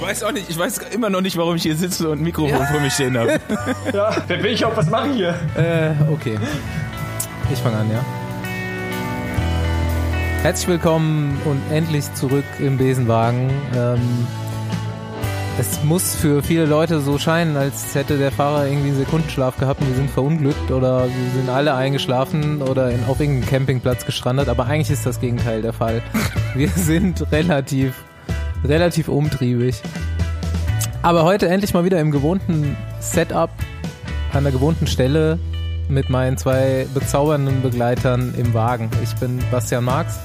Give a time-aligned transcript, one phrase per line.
[0.00, 2.22] Ich weiß auch nicht, ich weiß immer noch nicht, warum ich hier sitze und ein
[2.24, 3.40] Mikrofon vor mir stehen habe.
[3.92, 5.34] Ja, wer will ich auch was machen hier?
[5.56, 6.38] Äh, okay.
[7.52, 8.04] Ich fange an, ja.
[10.42, 13.50] Herzlich willkommen und endlich zurück im Besenwagen.
[13.74, 14.26] Ähm,
[15.58, 19.80] es muss für viele Leute so scheinen, als hätte der Fahrer irgendwie einen Sekundenschlaf gehabt
[19.80, 24.48] und wir sind verunglückt oder wir sind alle eingeschlafen oder in, auf irgendeinem Campingplatz gestrandet,
[24.48, 26.02] aber eigentlich ist das Gegenteil der Fall.
[26.54, 27.94] Wir sind relativ,
[28.64, 29.80] relativ umtriebig.
[31.02, 33.50] Aber heute endlich mal wieder im gewohnten Setup,
[34.32, 35.38] an der gewohnten Stelle
[35.88, 38.90] mit meinen zwei bezaubernden Begleitern im Wagen.
[39.02, 40.18] Ich bin Bastian Marx.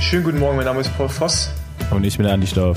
[0.00, 1.50] Schönen guten Morgen, mein Name ist Paul Voss.
[1.90, 2.76] Und ich bin Andi Staub.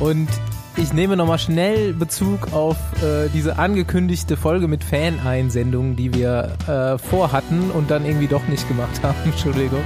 [0.00, 0.28] Und
[0.76, 6.98] ich nehme nochmal schnell Bezug auf äh, diese angekündigte Folge mit Fan-Einsendungen, die wir äh,
[6.98, 9.16] vorhatten und dann irgendwie doch nicht gemacht haben.
[9.24, 9.82] Entschuldigung.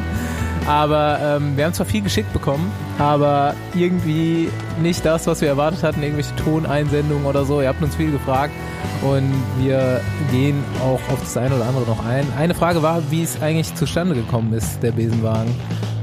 [0.66, 4.48] Aber ähm, wir haben zwar viel geschickt bekommen, aber irgendwie
[4.80, 7.60] nicht das, was wir erwartet hatten, irgendwelche Toneinsendungen oder so.
[7.60, 8.52] Ihr habt uns viel gefragt
[9.02, 12.24] und wir gehen auch auf das eine oder andere noch ein.
[12.38, 15.52] Eine Frage war, wie es eigentlich zustande gekommen ist, der Besenwagen.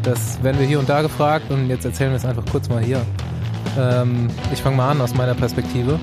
[0.03, 2.83] Das werden wir hier und da gefragt und jetzt erzählen wir es einfach kurz mal
[2.83, 3.01] hier.
[3.77, 5.99] Ähm, ich fange mal an aus meiner Perspektive.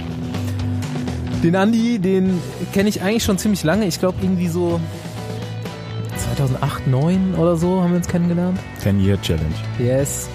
[1.43, 2.41] Den Andi, den
[2.73, 3.87] kenne ich eigentlich schon ziemlich lange.
[3.87, 4.81] Ich glaube irgendwie so
[6.19, 8.59] 2008, 2009 oder so haben wir uns kennengelernt.
[8.79, 9.55] 10 Year Challenge.
[9.79, 10.29] Yes.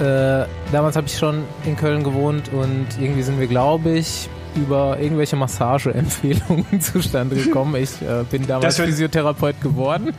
[0.00, 4.98] Äh, damals habe ich schon in Köln gewohnt und irgendwie sind wir, glaube ich, über
[4.98, 7.74] irgendwelche Massageempfehlungen zustande gekommen.
[7.76, 10.12] Ich äh, bin damals Das hört- Physiotherapeut geworden.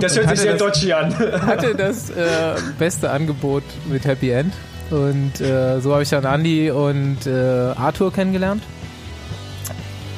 [0.00, 1.14] Das hört sich sehr dodgy an.
[1.46, 4.52] hatte das äh, beste Angebot mit Happy End.
[4.90, 7.30] Und äh, so habe ich dann Andy und äh,
[7.76, 8.62] Arthur kennengelernt.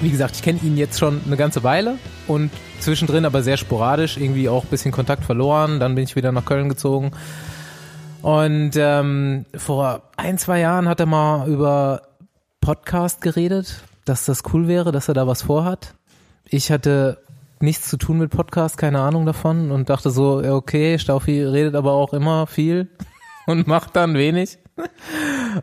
[0.01, 4.17] Wie gesagt, ich kenne ihn jetzt schon eine ganze Weile und zwischendrin aber sehr sporadisch,
[4.17, 5.79] irgendwie auch bisschen Kontakt verloren.
[5.79, 7.11] Dann bin ich wieder nach Köln gezogen.
[8.23, 12.03] Und ähm, vor ein, zwei Jahren hat er mal über
[12.63, 15.95] Podcast geredet, dass das cool wäre, dass er da was vorhat.
[16.49, 17.19] Ich hatte
[17.61, 21.93] nichts zu tun mit Podcast, keine Ahnung davon und dachte so, okay, Staufi redet aber
[21.93, 22.89] auch immer viel
[23.47, 24.59] und macht dann wenig.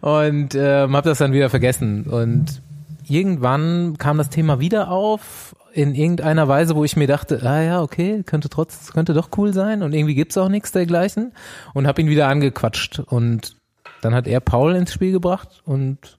[0.02, 2.04] Und ähm, habe das dann wieder vergessen.
[2.04, 2.62] Und
[3.10, 7.82] irgendwann kam das Thema wieder auf in irgendeiner Weise, wo ich mir dachte, ah ja,
[7.82, 11.34] okay, könnte trotz, könnte doch cool sein und irgendwie gibt's auch nichts dergleichen
[11.74, 13.56] und habe ihn wieder angequatscht und
[14.02, 16.18] dann hat er Paul ins Spiel gebracht und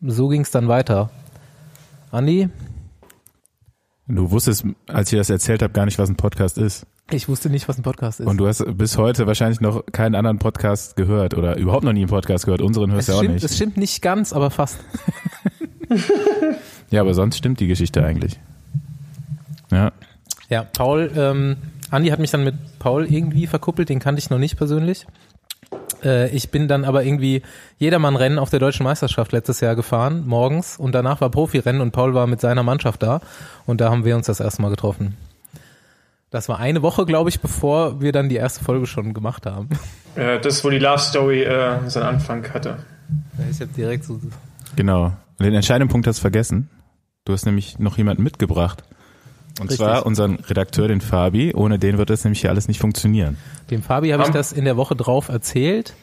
[0.00, 1.10] so ging's dann weiter.
[2.12, 2.48] Andi,
[4.12, 6.84] Du wusstest, als ich das erzählt habe, gar nicht, was ein Podcast ist.
[7.12, 8.26] ich wusste nicht, was ein Podcast ist.
[8.26, 12.00] Und du hast bis heute wahrscheinlich noch keinen anderen Podcast gehört oder überhaupt noch nie
[12.00, 12.60] einen Podcast gehört.
[12.60, 13.44] Unseren hörst du auch stimmt, nicht.
[13.44, 14.78] es stimmt nicht ganz, aber fast.
[16.90, 18.38] Ja, aber sonst stimmt die Geschichte eigentlich.
[19.70, 19.92] Ja.
[20.48, 21.56] Ja, Paul, ähm,
[21.90, 25.06] Andi hat mich dann mit Paul irgendwie verkuppelt, den kannte ich noch nicht persönlich.
[26.02, 27.42] Äh, ich bin dann aber irgendwie
[27.78, 32.14] Jedermann-Rennen auf der deutschen Meisterschaft letztes Jahr gefahren, morgens, und danach war Profirennen und Paul
[32.14, 33.20] war mit seiner Mannschaft da
[33.66, 35.16] und da haben wir uns das erste Mal getroffen.
[36.30, 39.68] Das war eine Woche, glaube ich, bevor wir dann die erste Folge schon gemacht haben.
[40.16, 42.78] Äh, das ist, wo die Love Story äh, seinen Anfang hatte.
[43.50, 44.20] Ich habe direkt so
[44.76, 45.12] Genau.
[45.40, 46.68] Und den entscheidenden Punkt hast du vergessen.
[47.24, 48.84] Du hast nämlich noch jemanden mitgebracht.
[49.58, 49.78] Und Richtig.
[49.78, 51.54] zwar unseren Redakteur, den Fabi.
[51.54, 53.38] Ohne den wird das nämlich hier alles nicht funktionieren.
[53.70, 55.94] Dem Fabi habe ich das in der Woche drauf erzählt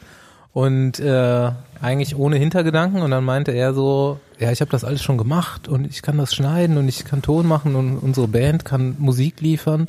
[0.52, 5.02] und äh, eigentlich ohne Hintergedanken und dann meinte er so, ja, ich habe das alles
[5.02, 8.64] schon gemacht und ich kann das schneiden und ich kann Ton machen und unsere Band
[8.64, 9.88] kann Musik liefern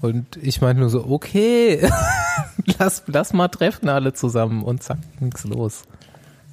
[0.00, 1.88] und ich meinte nur so, okay,
[2.78, 5.84] lass, lass mal treffen alle zusammen und zack, ging's los.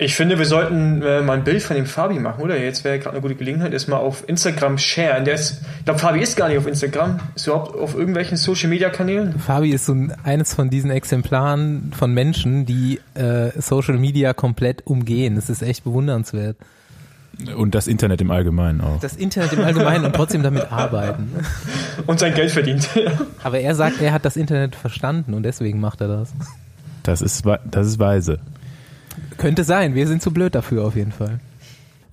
[0.04, 2.60] Ich finde, wir sollten äh, mal ein Bild von dem Fabi machen, oder?
[2.60, 5.26] Jetzt wäre gerade eine gute Gelegenheit, ist mal auf Instagram sharen.
[5.26, 7.20] Der ist, ich glaube, Fabi ist gar nicht auf Instagram.
[7.36, 9.38] Ist überhaupt auf irgendwelchen Social Media Kanälen?
[9.38, 14.88] Fabi ist so ein, eines von diesen Exemplaren von Menschen, die äh, Social Media komplett
[14.88, 15.36] umgehen.
[15.36, 16.58] Das ist echt bewundernswert.
[17.56, 19.00] Und das Internet im Allgemeinen auch.
[19.02, 21.30] Das Internet im Allgemeinen und trotzdem damit arbeiten.
[22.08, 22.90] Und sein Geld verdient.
[23.44, 26.34] Aber er sagt, er hat das Internet verstanden und deswegen macht er das.
[27.04, 28.40] Das ist, das ist weise.
[29.38, 31.40] Könnte sein, wir sind zu blöd dafür auf jeden Fall.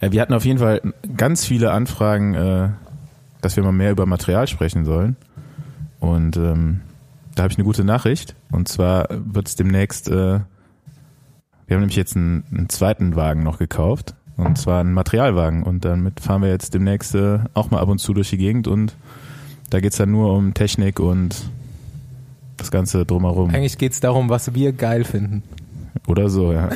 [0.00, 0.80] Ja, wir hatten auf jeden Fall
[1.16, 2.68] ganz viele Anfragen, äh,
[3.40, 5.16] dass wir mal mehr über Material sprechen sollen.
[6.00, 6.80] Und ähm,
[7.34, 8.34] da habe ich eine gute Nachricht.
[8.50, 13.58] Und zwar wird es demnächst, äh, wir haben nämlich jetzt einen, einen zweiten Wagen noch
[13.58, 14.14] gekauft.
[14.36, 15.64] Und zwar einen Materialwagen.
[15.64, 18.68] Und damit fahren wir jetzt demnächst äh, auch mal ab und zu durch die Gegend.
[18.68, 18.94] Und
[19.70, 21.50] da geht's dann nur um Technik und
[22.56, 23.50] das Ganze drumherum.
[23.50, 25.42] Eigentlich geht's darum, was wir geil finden.
[26.06, 26.70] Oder so, ja.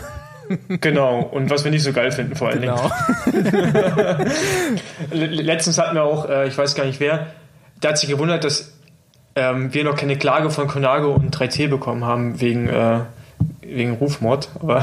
[0.81, 1.21] Genau.
[1.21, 2.75] Und was wir nicht so geil finden, vor allen Dingen.
[2.75, 2.91] Genau.
[5.13, 7.27] Le- Letztens hatten wir auch, äh, ich weiß gar nicht wer,
[7.83, 8.73] der hat sich gewundert, dass
[9.35, 13.01] ähm, wir noch keine Klage von Conago und 3T bekommen haben wegen, äh,
[13.63, 14.49] wegen Rufmord.
[14.61, 14.83] Aber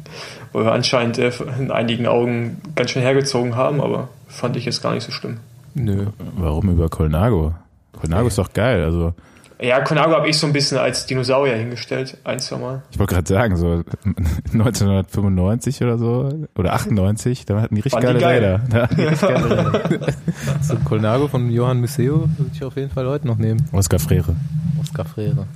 [0.52, 4.82] weil wir anscheinend äh, in einigen Augen ganz schön hergezogen haben, aber fand ich jetzt
[4.82, 5.38] gar nicht so schlimm.
[5.74, 6.06] Nö.
[6.36, 7.54] Warum über Colnago?
[8.00, 8.82] Colnago ist doch geil.
[8.82, 9.14] Also
[9.62, 12.82] Ja, Conago habe ich so ein bisschen als Dinosaurier hingestellt, ein, zwei Mal.
[12.90, 13.82] ich wollte gerade sagen, so
[14.52, 18.62] 1995 oder so oder 98, da hatten die richtig Waren geile geil?
[18.72, 18.90] Räder.
[18.90, 20.12] Richtig geile Räder.
[20.62, 23.66] So ein Colnago von Johann Museo würde ich auf jeden Fall heute noch nehmen.
[23.72, 24.34] Oscar Freire.
[24.80, 25.46] Oscar Freire.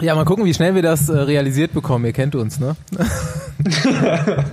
[0.00, 2.04] Ja, mal gucken, wie schnell wir das äh, realisiert bekommen.
[2.04, 2.74] Ihr kennt uns, ne?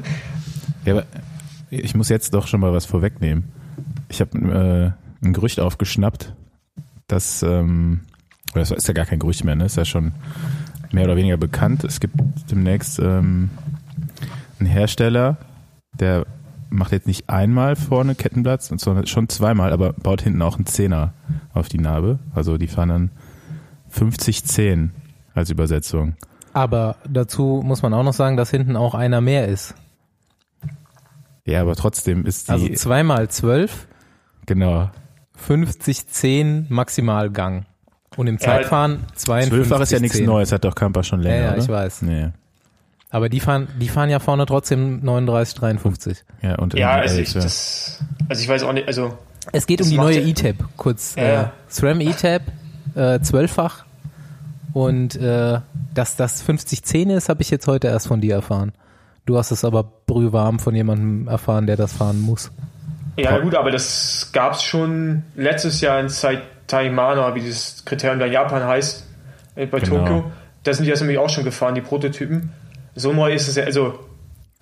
[0.85, 1.03] Ja, aber
[1.69, 3.43] ich muss jetzt doch schon mal was vorwegnehmen.
[4.09, 6.33] Ich habe äh, ein Gerücht aufgeschnappt,
[7.11, 8.01] dass, ähm,
[8.51, 9.65] oder das ist ja gar kein Gerücht mehr, ne?
[9.65, 10.13] ist ja schon
[10.91, 11.83] mehr oder weniger bekannt.
[11.83, 12.15] Es gibt
[12.49, 13.49] demnächst ähm,
[14.59, 15.37] einen Hersteller,
[15.93, 16.25] der
[16.69, 21.13] macht jetzt nicht einmal vorne Kettenblatt, sondern schon zweimal, aber baut hinten auch einen Zehner
[21.53, 22.19] auf die Narbe.
[22.33, 23.11] Also die fahren dann
[23.93, 24.89] 50-10
[25.33, 26.15] als Übersetzung.
[26.53, 29.75] Aber dazu muss man auch noch sagen, dass hinten auch einer mehr ist.
[31.45, 33.87] Ja, aber trotzdem ist die, Also zweimal zwölf,
[34.45, 34.89] genau,
[35.47, 37.65] 50, 10 Maximalgang.
[38.17, 40.25] Und im Ja, Zeitfahren 52, Zwölffach ist ja nichts 10.
[40.25, 41.61] Neues, hat doch Kamper schon länger, Ja, ja, oder?
[41.63, 42.01] ich weiß.
[42.03, 42.29] Nee.
[43.09, 46.23] Aber die fahren, die fahren ja vorne trotzdem 39, 53.
[46.41, 47.41] Ja, und Ja, also ich, ja.
[47.41, 47.99] das,
[48.29, 49.17] also ich weiß auch nicht, also
[49.51, 51.15] Es geht um die neue E-Tab, kurz.
[51.15, 51.47] Ja, Äh.
[51.69, 52.41] SRAM E-Tab,
[52.95, 53.85] äh, zwölffach.
[54.73, 55.59] Und äh,
[55.93, 58.71] dass das 5010 ist, habe ich jetzt heute erst von dir erfahren.
[59.25, 62.51] Du hast es aber brühwarm von jemandem erfahren, der das fahren muss.
[63.23, 68.25] Ja, gut, aber das gab es schon letztes Jahr in Saitaimana, wie dieses Kriterium da
[68.25, 69.05] in Japan heißt,
[69.55, 69.97] äh, bei Genau.
[69.99, 70.31] Tokio.
[70.63, 72.51] Da sind die das nämlich auch schon gefahren, die Prototypen.
[72.95, 73.99] So neu ist es ja, also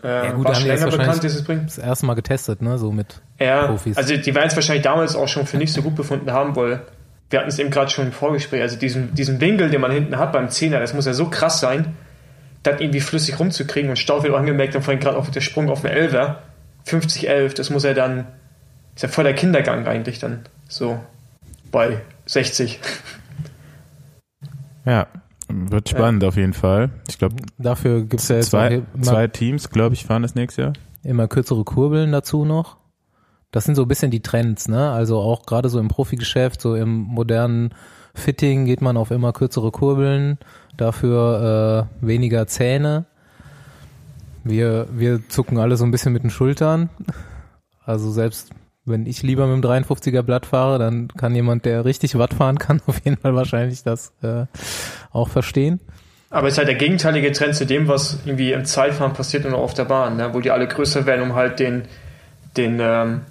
[0.04, 1.64] äh, Ja, gut, war schon länger bekannt, dieses Bringen.
[1.66, 3.22] Das erste Mal getestet, ne, so mit.
[3.40, 3.98] Ja, Profis.
[3.98, 6.82] also die werden es wahrscheinlich damals auch schon für nicht so gut befunden haben, weil
[7.30, 10.18] wir hatten es eben gerade schon im Vorgespräch, also diesen, diesen Winkel, den man hinten
[10.18, 11.96] hat beim Zehner, das muss ja so krass sein,
[12.64, 15.70] das irgendwie flüssig rumzukriegen und Stauf wird auch angemerkt und vorhin gerade auch der Sprung
[15.70, 16.42] auf eine Elfer,
[16.88, 18.26] 50-11, das muss ja dann,
[18.96, 21.00] ist ja voll der Kindergang eigentlich dann, so
[21.72, 22.80] bei 60.
[24.86, 25.08] ja,
[25.48, 26.92] wird spannend auf jeden Fall.
[27.08, 30.74] Ich glaube, Dafür gibt's ja jetzt zwei, zwei Teams, glaube ich, fahren das nächstes Jahr.
[31.04, 32.78] immer kürzere Kurbeln dazu noch.
[33.52, 34.92] Das sind so ein bisschen die Trends, ne?
[34.92, 37.74] Also auch gerade so im Profigeschäft, so im modernen
[38.14, 40.38] Fitting geht man auf immer kürzere Kurbeln,
[40.78, 43.06] dafür äh, weniger Zähne.
[44.44, 46.90] Wir, wir zucken alle so ein bisschen mit den Schultern.
[47.84, 48.52] Also selbst
[48.90, 52.60] wenn ich lieber mit dem 53er Blatt fahre, dann kann jemand, der richtig Watt fahren
[52.60, 54.46] kann, auf jeden Fall wahrscheinlich das äh,
[55.12, 55.80] auch verstehen.
[56.32, 59.56] Aber es ist halt der gegenteilige Trend zu dem, was irgendwie im Zeitfahren passiert und
[59.56, 60.34] auch auf der Bahn, ne?
[60.34, 61.84] wo die alle größer werden, um halt den,
[62.56, 63.22] den, ähm,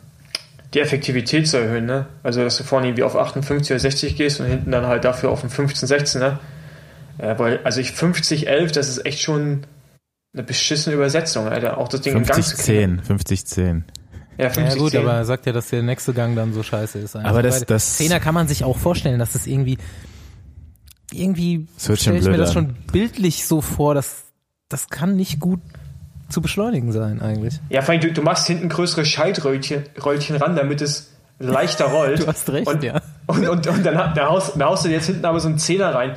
[0.74, 1.86] die Effektivität zu erhöhen.
[1.86, 2.06] Ne?
[2.24, 5.30] Also, dass du vorne irgendwie auf 58 oder 60 gehst und hinten dann halt dafür
[5.30, 6.20] auf einen 15, 16.
[6.20, 6.38] Ne?
[7.18, 9.62] Äh, weil, also ich 50, 11, das ist echt schon
[10.34, 11.78] eine beschissene Übersetzung, Alter.
[11.78, 13.00] Auch das Ding im Gang zu kriegen.
[13.00, 13.64] 50-10, 50-10.
[13.66, 13.82] Ja,
[14.38, 15.00] Ja 50, gut, 10.
[15.02, 17.16] aber er sagt ja, dass der nächste Gang dann so scheiße ist.
[17.16, 17.28] eigentlich.
[17.28, 19.78] Aber das- Weil das- Zehner kann man sich auch vorstellen, dass das irgendwie,
[21.12, 22.54] irgendwie stelle ich mir blöd das an.
[22.54, 24.24] schon bildlich so vor, dass
[24.68, 25.60] das kann nicht gut
[26.28, 27.58] zu beschleunigen sein eigentlich.
[27.70, 32.20] Ja, vor allem, du, du machst hinten größere Schaltröllchen Röllchen ran, damit es leichter rollt.
[32.20, 33.00] Du hast recht, und, ja.
[33.26, 35.58] Und, und, und dann ha- da haust, da haust du jetzt hinten aber so einen
[35.58, 36.16] Zehner rein.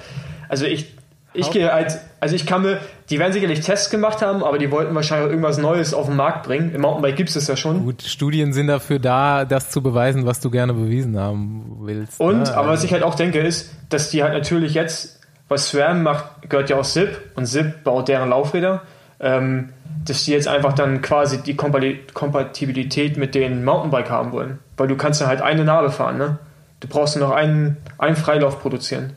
[0.49, 0.95] Also ich,
[1.33, 2.79] ich gehe als, also ich kann mir,
[3.09, 6.15] die werden sicherlich Tests gemacht haben, aber die wollten wahrscheinlich auch irgendwas Neues auf den
[6.15, 6.73] Markt bringen.
[6.73, 7.85] Im Mountainbike gibt es das ja schon.
[7.85, 12.19] Gut, Studien sind dafür da, das zu beweisen, was du gerne bewiesen haben willst.
[12.19, 12.57] Und, ne?
[12.57, 16.49] aber was ich halt auch denke, ist, dass die halt natürlich jetzt, was SRAM macht,
[16.49, 18.81] gehört ja auch SIP und SIP baut deren Laufräder,
[19.19, 19.69] ähm,
[20.05, 24.59] dass die jetzt einfach dann quasi die Kompatibilität mit den Mountainbike haben wollen.
[24.75, 26.39] Weil du kannst ja halt eine Narbe fahren, ne?
[26.81, 29.15] Du brauchst nur noch einen, einen Freilauf produzieren.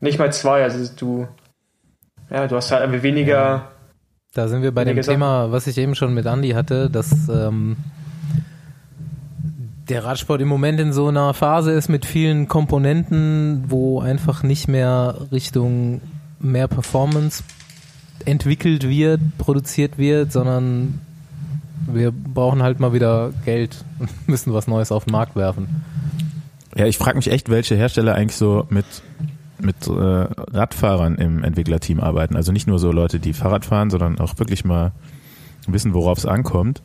[0.00, 1.28] Nicht mal zwei, also du,
[2.34, 3.68] ja, du hast halt einfach weniger, Ja.
[4.34, 5.00] Da sind wir bei dem.
[5.00, 7.76] Thema, was ich eben schon mit Andy hatte, dass ähm,
[9.88, 14.66] der Radsport im Moment in so einer Phase ist mit vielen Komponenten, wo einfach nicht
[14.66, 16.00] mehr Richtung
[16.40, 17.44] mehr Performance
[18.24, 21.00] entwickelt wird, produziert wird, sondern
[21.86, 25.84] wir brauchen halt mal wieder Geld und müssen was Neues auf den Markt werfen.
[26.76, 28.86] Ja, ich frage mich echt, welche Hersteller eigentlich so mit,
[29.64, 32.36] mit äh, Radfahrern im Entwicklerteam arbeiten.
[32.36, 34.92] Also nicht nur so Leute, die Fahrrad fahren, sondern auch wirklich mal
[35.66, 36.82] wissen, worauf es ankommt.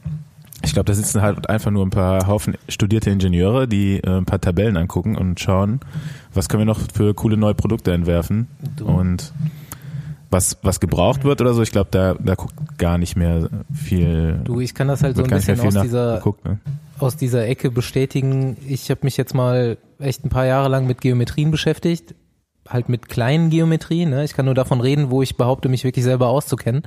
[0.63, 4.25] Ich glaube, da sitzen halt einfach nur ein paar Haufen studierte Ingenieure, die äh, ein
[4.25, 5.79] paar Tabellen angucken und schauen,
[6.33, 8.85] was können wir noch für coole neue Produkte entwerfen Du.
[8.85, 9.33] und
[10.29, 11.61] was, was gebraucht wird oder so.
[11.61, 15.23] Ich glaube, da, da guckt gar nicht mehr viel, Du, ich kann das halt so
[15.23, 16.45] ein bisschen aus dieser nachgeguckt.
[16.45, 16.59] Ne?
[16.99, 18.57] aus dieser Ecke bestätigen.
[18.67, 22.13] Ich habe mich jetzt mal echt ein paar Jahre lang mit Geometrien beschäftigt,
[22.69, 24.09] halt mit kleinen Geometrien.
[24.09, 24.23] Ne?
[24.23, 26.83] Ich kann nur davon reden, wo ich behaupte, mich wirklich selber auszukennen.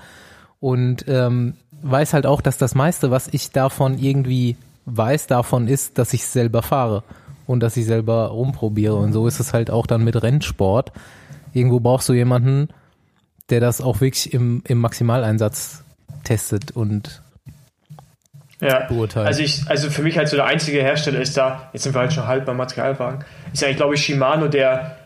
[0.61, 5.99] Und ähm, weiß halt auch, dass das meiste, was ich davon irgendwie weiß, davon ist,
[5.99, 7.03] dass ich selber fahre
[7.47, 8.95] und dass ich selber rumprobiere.
[8.95, 10.93] Und so ist es halt auch dann mit Rennsport.
[11.53, 12.69] Irgendwo brauchst du jemanden,
[13.51, 15.83] der das auch wirklich im, im Maximaleinsatz
[16.25, 17.21] testet und
[18.61, 19.27] Ja, beurteilt.
[19.27, 22.01] also ich, also für mich halt so der einzige Hersteller ist da, jetzt sind wir
[22.01, 24.97] halt schon halb beim Materialwagen, ist eigentlich, glaube ich, Shimano, der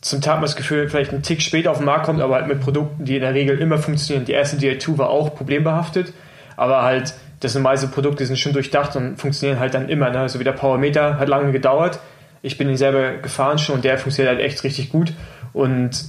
[0.00, 2.46] zum Tag mal das Gefühl vielleicht einen Tick später auf den Markt kommt, aber halt
[2.46, 4.24] mit Produkten, die in der Regel immer funktionieren.
[4.24, 6.12] Die erste DL2 war auch problembehaftet,
[6.56, 10.10] aber halt, das sind meiste Produkte, die sind schon durchdacht und funktionieren halt dann immer,
[10.10, 10.28] ne?
[10.28, 12.00] So wie der Powermeter hat lange gedauert.
[12.42, 15.12] Ich bin ihn selber gefahren schon und der funktioniert halt echt richtig gut.
[15.52, 16.04] Und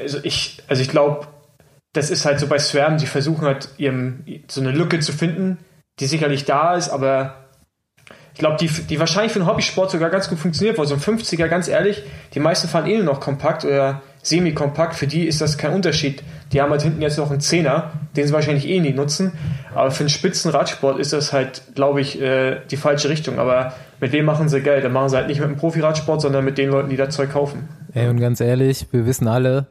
[0.00, 1.28] also ich, also ich glaube,
[1.92, 5.58] das ist halt so bei Swarm, die versuchen halt ihrem, so eine Lücke zu finden,
[6.00, 7.43] die sicherlich da ist, aber
[8.34, 11.00] ich glaube, die, die wahrscheinlich für den Hobbysport sogar ganz gut funktioniert, weil so ein
[11.00, 12.02] 50er, ganz ehrlich,
[12.34, 16.24] die meisten fahren eh nur noch kompakt oder semi-kompakt, für die ist das kein Unterschied.
[16.52, 19.32] Die haben halt hinten jetzt noch einen Zehner, den sie wahrscheinlich eh nie nutzen,
[19.72, 23.38] aber für den Spitzenradsport ist das halt, glaube ich, äh, die falsche Richtung.
[23.38, 24.84] Aber mit wem machen sie Geld?
[24.84, 27.30] Dann machen sie halt nicht mit dem Profiradsport, sondern mit den Leuten, die das Zeug
[27.30, 27.68] kaufen.
[27.92, 29.68] Ey, und ganz ehrlich, wir wissen alle,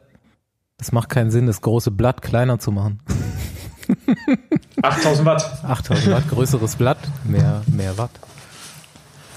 [0.80, 3.00] es macht keinen Sinn, das große Blatt kleiner zu machen.
[4.82, 5.64] 8000 Watt.
[5.64, 8.10] 8000 Watt, größeres Blatt, mehr, mehr Watt.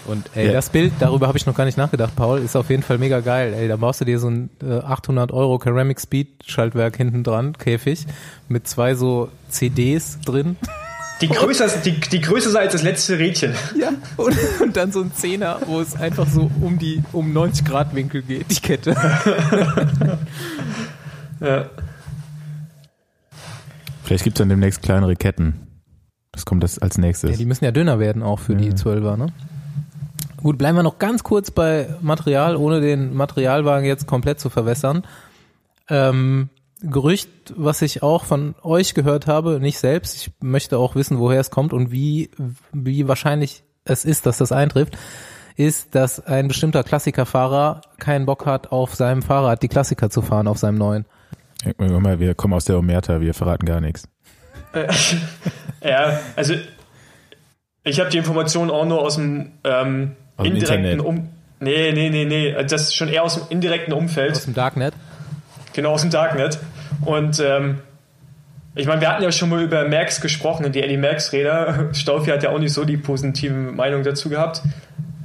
[0.08, 0.54] Und ey, Ja.
[0.54, 3.20] das Bild, darüber habe ich noch gar nicht nachgedacht, Paul, ist auf jeden Fall mega
[3.20, 3.54] geil.
[3.54, 7.54] Ey, da baust du dir so ein äh, 800 Euro Ceramic Speed Schaltwerk hinten dran,
[7.58, 8.06] Käfig,
[8.48, 10.56] mit zwei so CDs drin.
[11.20, 13.54] Die größer, die, die größer sei als das letzte Rädchen.
[13.78, 13.90] Ja.
[14.18, 17.94] Und, und dann so ein Zehner, wo es einfach so um die, um 90 Grad
[17.96, 18.96] Winkel geht, die Kette.
[21.40, 21.66] Ja.
[24.04, 25.68] Vielleicht gibt's dann demnächst kleinere Ketten.
[26.32, 27.38] Das kommt das als Ja, nächstes.
[27.38, 29.28] die müssen ja dünner werden auch für die 12er, ne?
[30.42, 35.04] Gut, bleiben wir noch ganz kurz bei Material, ohne den Materialwagen jetzt komplett zu verwässern.
[35.90, 36.50] Ähm,
[36.82, 41.40] Gerücht, was ich auch von euch gehört habe, nicht selbst, ich möchte auch wissen, woher
[41.40, 42.30] es kommt und wie,
[42.72, 44.96] wie wahrscheinlich es ist, dass das eintrifft,
[45.56, 50.48] ist, dass ein bestimmter Klassikerfahrer keinen Bock hat, auf seinem Fahrrad die Klassiker zu fahren,
[50.48, 51.06] auf seinem neuen.
[51.64, 54.08] Guck mal, wir kommen aus der Omerta, wir verraten gar nichts.
[55.84, 56.56] Ja, also
[57.84, 61.00] ich habe die Informationen auch nur aus dem ähm, Aus indirekten.
[61.00, 61.30] Um.
[61.60, 62.56] Nee, nee, nee, nee.
[62.64, 64.32] Das ist schon eher aus dem indirekten Umfeld.
[64.32, 64.94] Aus dem Darknet.
[65.74, 66.60] Genau, aus dem Darknet.
[67.04, 67.80] Und ähm,
[68.76, 71.90] ich meine, wir hatten ja schon mal über Max gesprochen, die Eddie Max Räder.
[71.94, 74.62] Staufi hat ja auch nicht so die positive Meinung dazu gehabt.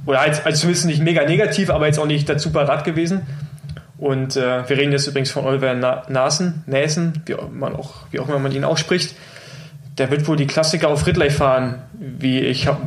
[0.05, 3.21] Oder halt, also zumindest nicht mega negativ, aber jetzt auch nicht das super Rad gewesen.
[3.97, 8.07] Und äh, wir reden jetzt übrigens von Oliver Na Nasen, Näsen, wie auch, man auch,
[8.11, 9.15] wie auch immer man ihn ausspricht.
[9.97, 12.81] Der wird wohl die Klassiker auf Ridley fahren, wie ich habe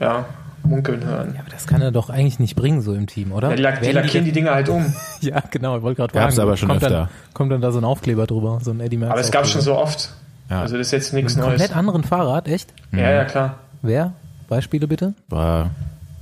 [0.00, 0.26] ja,
[0.64, 1.32] munkeln hören.
[1.34, 3.50] Ja, aber das kann er doch eigentlich nicht bringen, so im Team, oder?
[3.50, 4.94] Ja, die, lack, die lackieren die Dinger halt um.
[5.20, 6.48] Ja, genau, ich wollte gerade Gab's fragen.
[6.48, 6.98] aber schon kommt öfter.
[6.98, 9.46] Dann, kommt dann da so ein Aufkleber drüber, so ein Eddie Merckx Aber es gab
[9.46, 10.10] schon so oft.
[10.50, 10.60] Ja.
[10.60, 11.50] Also das ist jetzt nichts Ein Neues.
[11.52, 12.72] komplett anderen Fahrrad, echt?
[12.92, 13.56] Ja, ja, klar.
[13.82, 14.12] Wer?
[14.48, 15.14] Beispiele bitte?
[15.28, 15.70] War,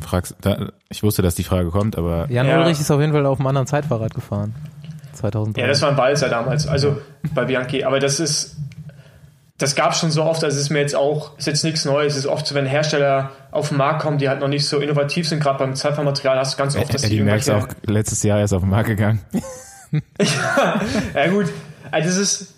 [0.00, 2.58] fragst, da, ich wusste, dass die Frage kommt, aber Jan Ja.
[2.60, 4.54] Ulrich ist auf jeden Fall auf einem anderen Zeitfahrrad gefahren.
[5.14, 5.60] 2003.
[5.60, 6.96] Ja, das war ein Walzer damals, also
[7.34, 7.84] bei Bianchi.
[7.84, 8.56] Aber das ist,
[9.62, 11.84] das gab es schon so oft, also es ist mir jetzt auch, ist jetzt nichts
[11.84, 12.14] Neues.
[12.14, 14.78] Es ist oft so, wenn Hersteller auf den Markt kommen, die halt noch nicht so
[14.80, 18.24] innovativ sind, gerade beim Zeitfahrmaterial hast du ganz oft, dass die Eddie Merckx auch letztes
[18.24, 19.20] Jahr erst auf den Markt gegangen.
[21.14, 21.50] Ja gut,
[21.90, 22.54] also das ist,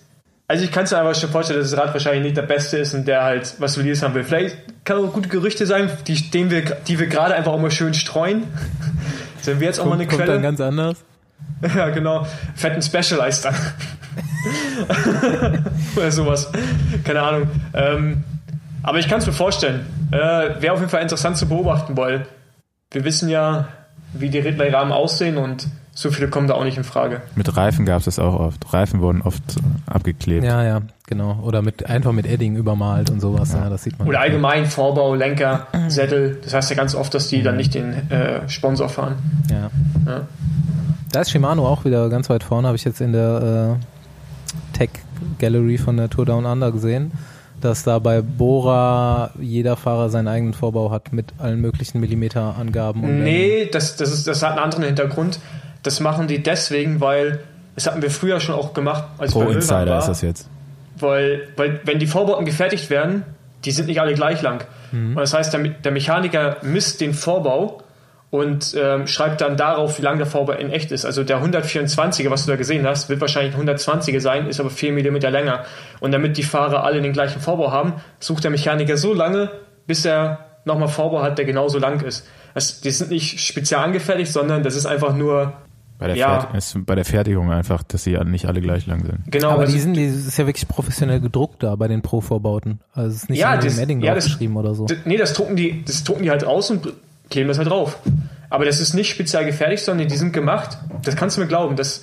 [0.47, 2.77] also ich kann es mir einfach schon vorstellen, dass das Rad wahrscheinlich nicht der Beste
[2.79, 4.23] ist und der halt was Solides haben will.
[4.23, 7.73] Vielleicht kann auch gute Gerüchte sein, die, den wir, die wir gerade einfach auch mal
[7.73, 8.45] schön streuen.
[9.43, 10.33] Sind wir jetzt auch mal eine kommt, kommt Quelle?
[10.35, 11.05] dann ganz anders.
[11.75, 12.27] Ja, genau.
[12.55, 13.55] Fetten Specialized dann.
[15.97, 16.51] Oder sowas.
[17.05, 17.49] Keine Ahnung.
[17.73, 18.25] Ähm,
[18.83, 19.87] aber ich kann es mir vorstellen.
[20.11, 22.27] Äh, Wäre auf jeden Fall interessant zu beobachten, weil
[22.91, 23.69] wir wissen ja,
[24.13, 27.23] wie die Ridley-Rahmen aussehen und so viele kommen da auch nicht in Frage.
[27.37, 28.73] Mit Reifen gab es das auch oft.
[28.73, 29.43] Reifen wurden oft
[29.87, 30.45] abgeklebt.
[30.45, 31.41] Ja, ja, genau.
[31.45, 33.53] Oder mit einfach mit Edding übermalt und sowas.
[33.53, 34.09] Ja, das sieht man.
[34.09, 36.41] Oder allgemein Vorbau, Lenker, Sättel.
[36.43, 39.15] Das heißt ja ganz oft, dass die dann nicht den äh, Sponsor fahren.
[39.49, 39.71] Ja.
[40.05, 40.21] Ja.
[41.15, 44.91] Da ist Shimano auch wieder ganz weit vorne, habe ich jetzt in der äh, Tech
[45.39, 47.13] Gallery von der Tour Down Under gesehen,
[47.61, 53.05] dass da bei Bora jeder Fahrer seinen eigenen Vorbau hat mit allen möglichen Millimeterangaben.
[53.05, 55.39] Und Nee, das, das, ist, das hat einen anderen Hintergrund.
[55.85, 57.39] Das machen die deswegen, weil
[57.77, 59.99] das hatten wir früher schon auch gemacht, als ich Pro Insider war.
[60.01, 60.49] ist das jetzt.
[60.99, 63.23] weil, weil wenn die Vorbauten gefertigt werden,
[63.65, 64.65] die sind nicht alle gleich lang.
[64.93, 67.84] Und das heißt, der, der Mechaniker misst den Vorbau
[68.35, 71.05] und ähm, schreibt dann darauf, wie lang der Vorbau in echt ist.
[71.05, 74.71] Also der 124er, was du da gesehen hast, wird wahrscheinlich ein 120er sein, ist aber
[74.71, 75.63] 4 mm länger.
[76.01, 79.51] Und damit die Fahrer alle den gleichen Vorbau haben, sucht der Mechaniker so lange,
[79.87, 82.27] bis er nochmal Vorbau hat, der genauso lang ist.
[82.55, 85.53] Das, die sind nicht spezial angefertigt, sondern das ist einfach nur
[86.01, 86.49] Bei der, Ja.
[86.87, 89.21] Bei der Fertigung einfach, dass sie nicht alle gleich lang sind.
[89.31, 92.81] Genau, Aber also, die sind, die ist ja wirklich professionell gedruckt da bei den Pro-Vorbauten.
[92.93, 94.87] Also es ist nicht Ja, das- ja, das- geschrieben oder so.
[95.05, 96.89] nee, das drucken die, das drucken die halt aus und
[97.31, 97.99] kleben das halt drauf.
[98.51, 100.79] Aber das ist nicht speziell gefertigt, sondern die sind gemacht.
[101.03, 101.77] Das kannst du mir glauben.
[101.77, 102.01] Das,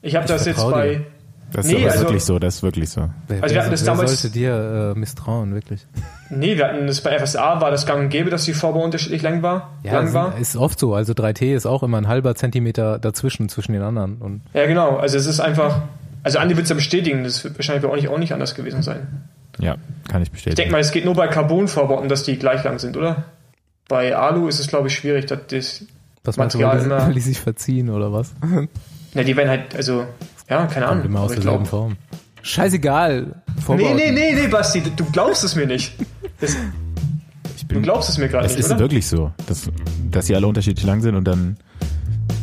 [0.00, 0.88] ich habe das jetzt bei.
[0.94, 1.06] dir.
[1.52, 3.10] Das Nee, ist aber also- wirklich so, das ist wirklich so.
[3.28, 5.86] Wer, Also wir wer, hatten das wer damals- sollte dir äh, misstrauen, wirklich?
[6.30, 9.20] Nee, wir hatten das bei FSA, war das gang und gäbe, dass die Vorbau unterschiedlich
[9.20, 9.68] lang war.
[9.82, 10.38] Ja, lang es war.
[10.38, 10.94] ist oft so.
[10.94, 14.16] Also 3T ist auch immer ein halber Zentimeter dazwischen, zwischen den anderen.
[14.16, 14.96] Und Ja, genau.
[14.96, 15.82] Also es ist einfach.
[16.22, 18.80] Also Andi wird es ja bestätigen, das wird wahrscheinlich bei euch auch nicht anders gewesen
[18.80, 19.24] sein.
[19.58, 19.74] Ja,
[20.08, 20.56] kann ich Ich bestätigen.
[20.56, 23.24] denke mal, es geht nur bei Carbon-Vorbauten, dass die gleich lang sind, oder?
[23.92, 25.84] Bei Alu ist es, glaube ich, schwierig, dass das.
[26.24, 28.32] was du, Material weil die, immer- weil die sich verziehen oder was?
[29.12, 30.06] Na, die werden halt, also.
[30.48, 31.04] Ja, keine Ahnung.
[31.04, 31.96] Immer aus derselben Form.
[32.40, 33.22] Scheißegal.
[33.54, 33.96] Nee, Vorbauten.
[33.96, 35.92] nee, nee, nee, Basti, du glaubst es mir nicht.
[36.40, 36.56] Das,
[37.56, 38.78] Ich du bin, glaubst es mir gerade es nicht, ist oder?
[38.80, 39.70] wirklich so, dass,
[40.10, 41.58] dass sie alle unterschiedlich lang sind und dann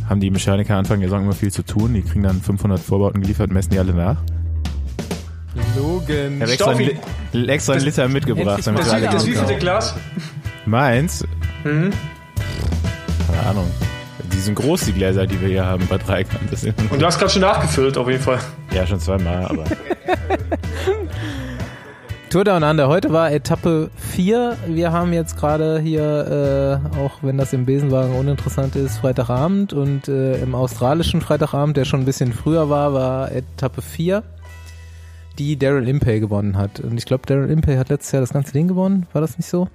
[0.08, 1.96] haben die Mechaniker Anfang der Saison immer viel zu tun.
[1.96, 4.18] Die kriegen dann 500 Vorbauten geliefert, messen die alle nach.
[5.76, 6.36] Logen.
[6.38, 7.00] Ich habe extra, einen, Stoffi.
[7.34, 9.56] Li- extra einen Liter mitgebracht, damit Das, das genug wievielte.
[9.58, 9.96] Glas?
[10.66, 11.26] Meins?
[11.64, 11.92] Mhm.
[13.28, 13.72] Keine Ahnung.
[14.34, 16.52] Die sind groß, die Gläser, die wir hier haben bei Dreikant.
[16.52, 18.40] Das sind, Und du hast gerade schon nachgefüllt, auf jeden Fall.
[18.74, 19.64] ja, schon zweimal, aber
[22.30, 22.88] Tour Down Under.
[22.88, 24.56] Heute war Etappe 4.
[24.68, 29.74] Wir haben jetzt gerade hier, äh, auch wenn das im Besenwagen uninteressant ist, Freitagabend.
[29.74, 34.22] Und äh, im australischen Freitagabend, der schon ein bisschen früher war, war Etappe 4,
[35.40, 36.80] die Daryl Impey gewonnen hat.
[36.82, 39.08] Und ich glaube, Daryl Impey hat letztes Jahr das ganze Ding gewonnen.
[39.12, 39.68] War das nicht so?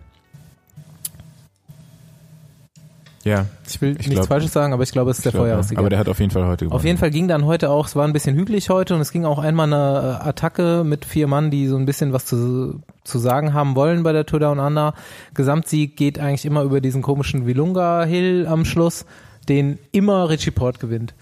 [3.25, 3.47] Ja.
[3.69, 5.49] Ich will Ich nichts glaub- Falsches sagen, aber ich glaube, es ist der glaub, ja.
[5.49, 5.79] Vorjahressieger.
[5.81, 6.77] Aber der hat auf jeden Fall heute gewonnen.
[6.79, 9.11] Auf jeden Fall ging dann heute auch, es war ein bisschen hügelig heute und es
[9.13, 12.81] ging auch einmal eine äh, Attacke mit vier Mann, die so ein bisschen was zu,
[13.03, 14.95] zu sagen haben wollen bei der Tour Down Under.
[15.35, 19.07] Gesamtsieg geht eigentlich immer über diesen komischen Wilunga Hill am Schluss,
[19.49, 21.15] den immer Richie Port gewinnt.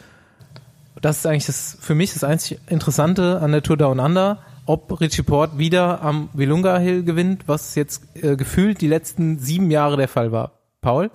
[1.01, 5.01] Das ist eigentlich das, für mich das einzig Interessante an der Tour Down Under, ob
[5.01, 9.97] Richie Port wieder am Wilunga Hill gewinnt, was jetzt äh, gefühlt die letzten sieben Jahre
[9.97, 10.53] der Fall war.
[10.81, 11.11] Paul?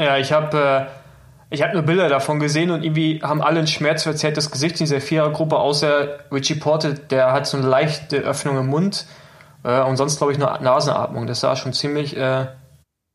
[0.00, 3.66] Ja, ich habe äh, ich hab nur Bilder davon gesehen und irgendwie haben alle ein
[3.66, 8.68] schmerzverzerrtes Gesicht in dieser Vierergruppe, außer Richie Porte, der hat so eine leichte Öffnung im
[8.68, 9.06] Mund
[9.64, 11.26] äh, und sonst glaube ich nur Nasenatmung.
[11.26, 12.46] Das sah schon ziemlich äh,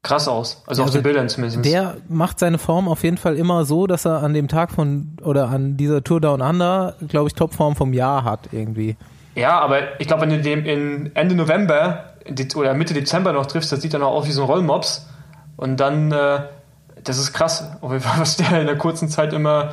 [0.04, 0.64] krass aus.
[0.68, 1.66] Also auf Also den Bildern zumindest.
[1.66, 5.18] Der macht seine Form auf jeden Fall immer so, dass er an dem Tag von
[5.24, 8.96] oder an dieser Tour Down Under, glaube ich, Topform vom Jahr hat irgendwie.
[9.36, 12.14] Ja, aber ich glaube, wenn du den in Ende November
[12.56, 15.08] oder Mitte Dezember noch triffst, das sieht dann auch aus wie so ein Rollmops.
[15.58, 16.42] Und dann, äh,
[17.06, 19.72] das ist krass, auf jeden Fall, was der in der kurzen Zeit immer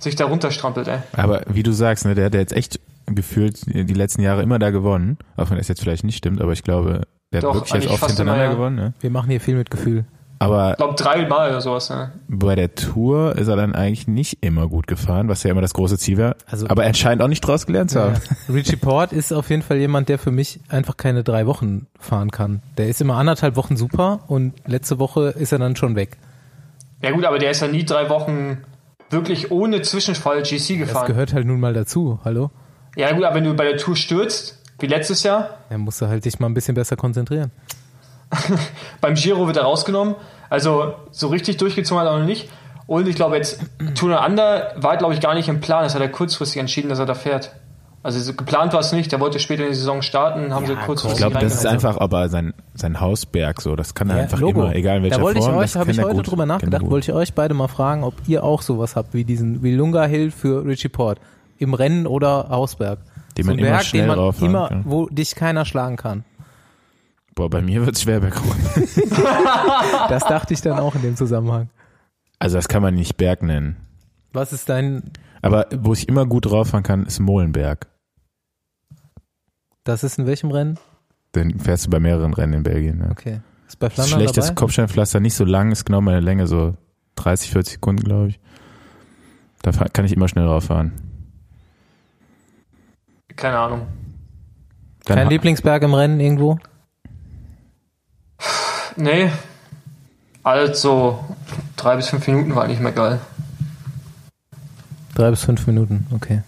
[0.00, 0.98] sich da runterstrampelt, ey.
[1.12, 4.70] Aber wie du sagst, ne, der hat jetzt echt gefühlt die letzten Jahre immer da
[4.70, 5.18] gewonnen.
[5.36, 7.92] Auch wenn das jetzt vielleicht nicht stimmt, aber ich glaube, der Doch, hat wirklich jetzt
[7.92, 8.56] oft hintereinander immer, ja.
[8.56, 8.76] gewonnen.
[8.76, 8.92] Ne?
[9.00, 10.04] Wir machen hier viel mit Gefühl.
[10.40, 11.88] Aber Ich glaube, dreimal oder sowas.
[11.90, 12.12] Ne?
[12.28, 15.72] bei der Tour ist er dann eigentlich nicht immer gut gefahren, was ja immer das
[15.74, 16.36] große Ziel war.
[16.50, 18.16] Also- aber er scheint auch nicht draus gelernt zu haben.
[18.52, 22.30] Richie Port ist auf jeden Fall jemand, der für mich einfach keine drei Wochen fahren
[22.30, 22.62] kann.
[22.76, 26.18] Der ist immer anderthalb Wochen super und letzte Woche ist er dann schon weg.
[27.04, 28.64] Ja gut, aber der ist ja nie drei Wochen
[29.10, 31.06] wirklich ohne Zwischenfall GC Das gefahren.
[31.06, 32.18] gehört halt nun mal dazu.
[32.24, 32.50] Hallo?
[32.96, 36.06] Ja gut, aber wenn du bei der Tour stürzt, wie letztes Jahr, Er musst du
[36.06, 37.50] halt dich mal ein bisschen besser konzentrieren.
[39.02, 40.14] beim Giro wird er rausgenommen.
[40.48, 42.48] Also so richtig durchgezogen hat er noch nicht.
[42.86, 43.60] Und ich glaube jetzt,
[43.94, 45.82] Tour Under war glaube ich gar nicht im Plan.
[45.84, 47.52] Das hat er kurzfristig entschieden, dass er da fährt.
[48.04, 49.10] Also so geplant war es nicht.
[49.12, 51.66] Der wollte später in die Saison starten, haben sie Ja, kurzfristig Ich glaube, das ist
[51.66, 53.76] einfach aber sein, sein Hausberg so.
[53.76, 54.64] Das kann er Ja, einfach Logo.
[54.64, 55.56] immer, egal in welcher da wollte Form.
[55.56, 58.14] euch, habe ich heute gut, drüber er nachgedacht, wollte ich euch beide mal fragen, ob
[58.26, 61.18] ihr auch sowas habt wie diesen Wilunga Hill für Richie Port.
[61.58, 62.98] Im Rennen oder Hausberg.
[63.38, 64.82] Den so man Berg, schnell den man rauffahren immer, kann.
[64.84, 66.24] wo dich keiner schlagen kann.
[67.34, 68.54] Boah, bei mir wird's schwer bergauf.
[70.08, 71.68] Das dachte ich dann auch in dem Zusammenhang.
[72.38, 73.76] Also das kann man nicht Berg nennen.
[74.32, 75.04] Was ist dein,
[75.42, 77.86] Aber wo ich immer gut drauf fahren kann, ist Molenberg.
[79.84, 80.78] Das ist in welchem Rennen?
[81.34, 82.98] Den fährst du bei mehreren Rennen in Belgien.
[82.98, 83.08] Ne?
[83.10, 83.40] Okay.
[83.66, 84.54] Ist bei Flandern schlechtes dabei?
[84.54, 86.74] Kopfsteinpflaster, nicht so lang, ist genau meine Länge, so
[87.16, 88.40] 30, 40 Sekunden, glaube ich.
[89.62, 90.92] Da kann ich immer schnell rauffahren.
[93.36, 93.86] Keine Ahnung.
[95.06, 96.58] Dann Kein Lieblingsberg im Rennen irgendwo?
[98.96, 99.30] Nee.
[100.42, 101.24] Also
[101.76, 103.20] drei bis fünf Minuten war nicht mehr geil.
[105.14, 106.42] Drei bis fünf Minuten, okay.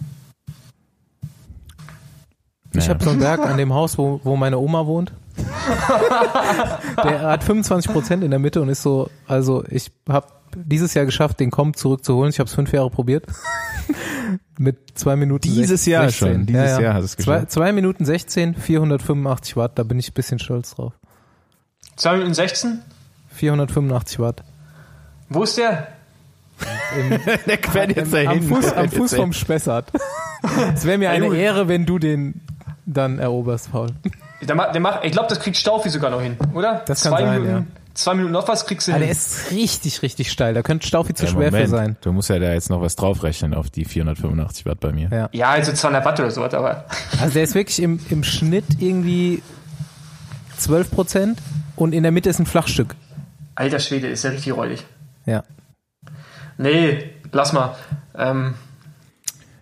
[2.71, 2.89] Ich naja.
[2.89, 5.13] habe so einen Berg an dem Haus, wo, wo meine Oma wohnt.
[7.03, 11.05] Der hat 25 Prozent in der Mitte und ist so, also ich habe dieses Jahr
[11.05, 12.29] geschafft, den Komp zurückzuholen.
[12.31, 13.25] Ich habe es fünf Jahre probiert.
[14.57, 15.93] Mit zwei Minuten Dieses 16.
[15.93, 17.51] Jahr schon, dieses Jahr hast du es Zwei, geschafft.
[17.51, 20.93] zwei Minuten 16, 485 Watt, da bin ich ein bisschen stolz drauf.
[21.95, 22.79] 2 Minuten 16?
[23.29, 24.43] 485 Watt.
[25.29, 25.89] Wo ist der?
[26.99, 27.09] Im,
[27.45, 28.29] Der quält jetzt am, dahin.
[28.29, 29.91] am Fuß, am Fuß vom Spessart.
[30.73, 31.33] Es wäre mir eine.
[31.35, 32.41] Ehre, wenn du den
[32.87, 33.89] dann eroberst, Paul.
[34.41, 36.83] Der der macht, ich glaube, das kriegt Staufi sogar noch hin, oder?
[36.87, 37.65] Das kann zwei sein, Minuten, ja.
[37.93, 39.15] Zwei Minuten noch was kriegst du Aber der hin.
[39.17, 40.53] ist richtig, richtig steil.
[40.53, 41.97] Da könnte Staufi zu Ja, schwer Moment, für sein.
[42.01, 45.09] Du musst ja da jetzt noch was draufrechnen auf die 485 Watt bei mir.
[45.11, 45.29] Ja.
[45.31, 46.85] Ja, also 200 Watt oder sowas, aber
[47.19, 49.41] Also der ist wirklich im, im Schnitt irgendwie
[50.57, 51.39] 12 Prozent
[51.75, 52.95] und in der Mitte ist ein Flachstück.
[53.55, 54.85] alter Schwede, ist ja richtig räudig.
[55.25, 55.43] Ja.
[56.57, 57.75] Nee, lass mal.
[58.15, 58.53] Ähm,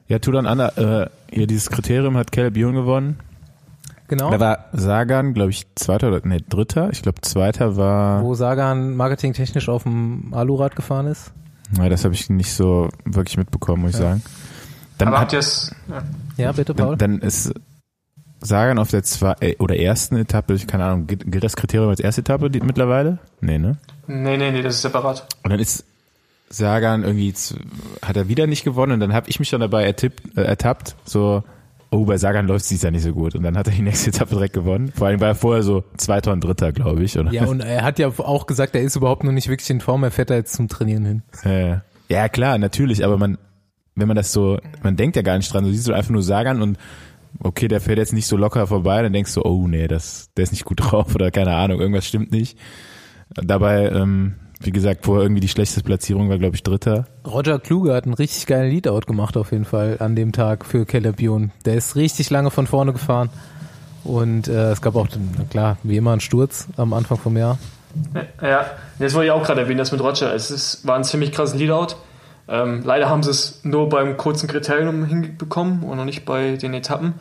[0.07, 0.69] Ja, Tudan Anna,
[1.03, 3.19] äh, hier dieses Kriterium hat Caleb Ewan gewonnen.
[4.07, 4.29] Genau.
[4.29, 6.89] Da war Sagan, glaube ich, zweiter oder nee, dritter.
[6.91, 8.23] Ich glaube, zweiter war.
[8.23, 11.31] wo Sagan marketingtechnisch auf dem Alurad gefahren ist.
[11.77, 14.21] Ja, das habe ich nicht so wirklich mitbekommen, muss ich sagen.
[14.99, 15.73] Dann, aber hat, es?
[15.89, 16.03] Ja.
[16.37, 16.97] Ja, bitte, Paul.
[16.97, 17.53] dann, dann ist
[18.41, 21.89] Sagan auf der zwei, äh, oder ersten Etappe, ich keine Ahnung, gilt gilt das Kriterium
[21.89, 23.17] als erste Etappe die, mittlerweile?
[23.41, 23.77] Nee, ne?
[24.07, 25.27] Nee, nee, nee, das ist separat.
[25.43, 25.83] Und dann ist
[26.49, 27.33] Sagan irgendwie,
[28.01, 30.95] hat er wieder nicht gewonnen und dann habe ich mich schon dabei ertippt, äh, ertappt,
[31.05, 31.43] so,
[31.89, 33.35] oh, bei Sagan läuft es ja nicht so gut.
[33.35, 34.91] Und dann hat er die nächste Etappe direkt gewonnen.
[34.95, 37.17] Vor allem war er vorher so Zweiter und Dritter, glaube ich.
[37.17, 37.31] Oder?
[37.31, 40.03] Ja, und er hat ja auch gesagt, er ist überhaupt noch nicht wirklich in Form.
[40.03, 41.23] Er fährt da jetzt zum Trainieren hin.
[41.43, 41.77] Äh,
[42.13, 43.37] ja, klar, natürlich, aber man,
[43.95, 46.21] wenn man das so, man denkt ja gar nicht dran, du siehst du einfach nur
[46.21, 46.77] Sagan und
[47.39, 50.43] okay, der fährt jetzt nicht so locker vorbei, dann denkst du, oh nee, das, der
[50.43, 52.57] ist nicht gut drauf oder keine Ahnung, irgendwas stimmt nicht.
[53.33, 57.05] Dabei, ähm, wie gesagt, vorher irgendwie die schlechteste Platzierung war, glaube ich, Dritter.
[57.25, 60.85] Roger Kluge hat einen richtig geilen Leadout gemacht auf jeden Fall an dem Tag für
[60.85, 61.51] Caleb Ewan.
[61.65, 63.29] Der ist richtig lange von vorne gefahren.
[64.03, 67.57] Und äh, es gab auch, na klar, wie immer einen Sturz am Anfang vom Jahr.
[68.41, 68.65] Ja,
[68.99, 70.33] das wollte ich auch gerade erwähnen, das mit Roger.
[70.33, 71.95] Es ist, war ein ziemlich krasses Leadout.
[72.47, 76.73] Ähm, leider haben sie es nur beim kurzen Kriterium hinbekommen und noch nicht bei den
[76.73, 77.15] Etappen.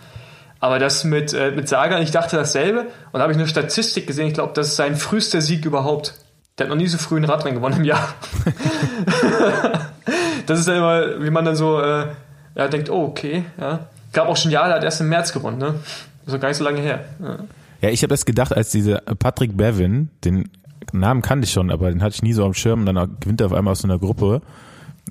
[0.60, 2.80] Aber das mit, äh, mit Sagan, ich dachte dasselbe.
[2.80, 6.14] Und da habe ich eine Statistik gesehen, ich glaube, das ist sein frühester Sieg überhaupt.
[6.58, 8.14] Der hat noch nie so früh ein Radrennen gewonnen im Jahr.
[10.46, 12.06] das ist ja immer, wie man dann so äh,
[12.54, 13.44] ja, denkt, oh, okay.
[13.60, 13.88] Ja.
[14.12, 15.74] Gab auch schon Jahre, der hat erst im März gewonnen, ne?
[16.24, 17.04] Also gar nicht so lange her.
[17.20, 17.38] Ja.
[17.80, 20.48] Ja, ich habe das gedacht, als diese Patrick Bevin, den
[20.92, 23.40] Namen kannte ich schon, aber den hatte ich nie so am Schirm, und dann gewinnt
[23.40, 24.40] er auf einmal aus so einer Gruppe,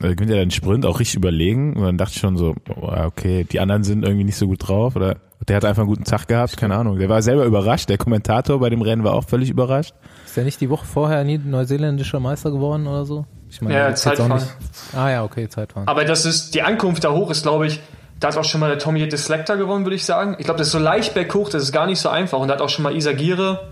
[0.02, 3.46] äh, gewinnt er den Sprint auch richtig überlegen und dann dachte ich schon so, okay,
[3.50, 6.28] die anderen sind irgendwie nicht so gut drauf oder der hat einfach einen guten Tag
[6.28, 7.00] gehabt, keine Ahnung.
[7.00, 9.94] Der war selber überrascht, der Kommentator bei dem Rennen war auch völlig überrascht.
[10.26, 13.26] Ist der nicht die Woche vorher nie neuseeländischer Meister geworden oder so?
[13.50, 14.32] Ich meine, Ja, Zeitfahren.
[14.34, 14.48] nicht.
[14.96, 15.88] Ah ja, okay, Zeitfahren.
[15.88, 17.82] Aber das ist, die Ankunft da hoch ist, glaube ich,
[18.20, 20.36] da hat auch schon mal der Tommy Selector gewonnen, würde ich sagen.
[20.40, 22.40] Ich glaube, das ist so leicht berghoch, das ist gar nicht so einfach.
[22.40, 23.68] Und da hat auch schon mal Isagire,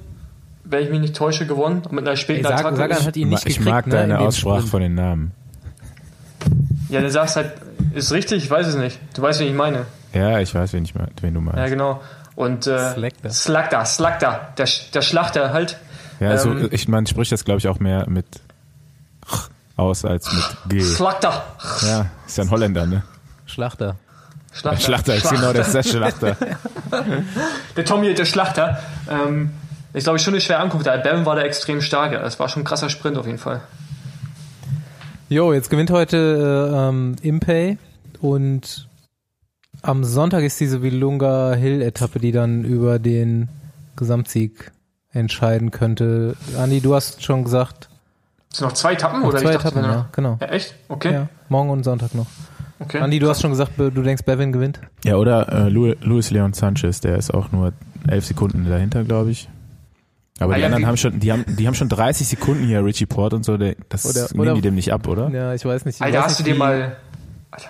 [0.66, 1.84] wenn ich mich nicht täusche, gewonnen.
[1.90, 2.76] Mit einer späten Ey, Sag, Attacke.
[2.76, 4.70] Sagan hat ihn nicht ich gekriegt, mag ne, in deine dem Aussprache Sprint.
[4.72, 5.32] von den Namen.
[6.92, 7.54] Ja, du sagst halt,
[7.94, 9.00] ist richtig, ich weiß es nicht.
[9.16, 9.86] Du weißt, wen ich meine.
[10.14, 11.72] Ja, ich weiß, wen, ich, mein- wen du Ja, meinst.
[11.72, 12.02] genau.
[12.36, 13.30] Und äh, Slakter.
[13.32, 15.78] Slakta, Slakta, der, der Schlachter halt.
[16.20, 18.26] Ja, so, Ähm, ich man spricht das glaube ich auch mehr mit
[19.78, 20.82] aus als mit G.
[20.82, 21.44] Slakta.
[21.82, 23.04] Ja, ist ja ein Holländer, ne?
[23.46, 23.96] Schlachter.
[24.54, 24.82] Schlachter.
[24.82, 26.36] Schlachter ist genau, der Schlachter.
[27.78, 28.80] Der Tommy, der Schlachter.
[29.10, 29.52] Ähm,
[29.94, 30.86] ist, glaube ich, schon eine schwere Ankunft.
[30.86, 32.12] Der Bevan war da extrem stark.
[32.14, 32.20] ja.
[32.20, 33.62] Das war schon ein krasser Sprint auf jeden Fall.
[35.34, 36.18] Jo, jetzt gewinnt heute
[36.74, 37.78] äh, ähm, Impey
[38.20, 38.90] und
[39.82, 43.48] am Sonntag ist diese Wilunga Hill Etappe, die dann über den
[43.96, 44.72] Gesamtsieg
[45.14, 46.36] entscheiden könnte.
[46.58, 47.88] Andi, du hast schon gesagt,
[48.52, 49.22] Sind noch zwei Etappen?
[49.22, 50.38] noch oder zwei ich dachte, Etappen, ja, genau.
[50.42, 50.76] Ja, echt?
[50.90, 51.14] Okay.
[51.14, 52.28] Ja, morgen und Sonntag noch.
[52.80, 53.00] okay.
[53.00, 54.82] Andi, du hast schon gesagt, du denkst, Bevin gewinnt.
[55.06, 57.72] Ja, oder äh, Lu- Luis Leon Sanchez, der ist auch nur
[58.06, 59.48] elf Sekunden dahinter, glaube ich.
[60.42, 62.66] Aber Ah, die ja, anderen wie- haben schon, die haben, die haben schon 30 Sekunden
[62.66, 65.30] hier, Richie Port und so, der, das Oder- nehmen oder- die dem nicht ab, oder?
[65.30, 65.96] Ja, ich weiß nicht.
[65.98, 66.96] Ich Alter, weiß hast du nicht, dir wie- mal.
[67.52, 67.70] Alter,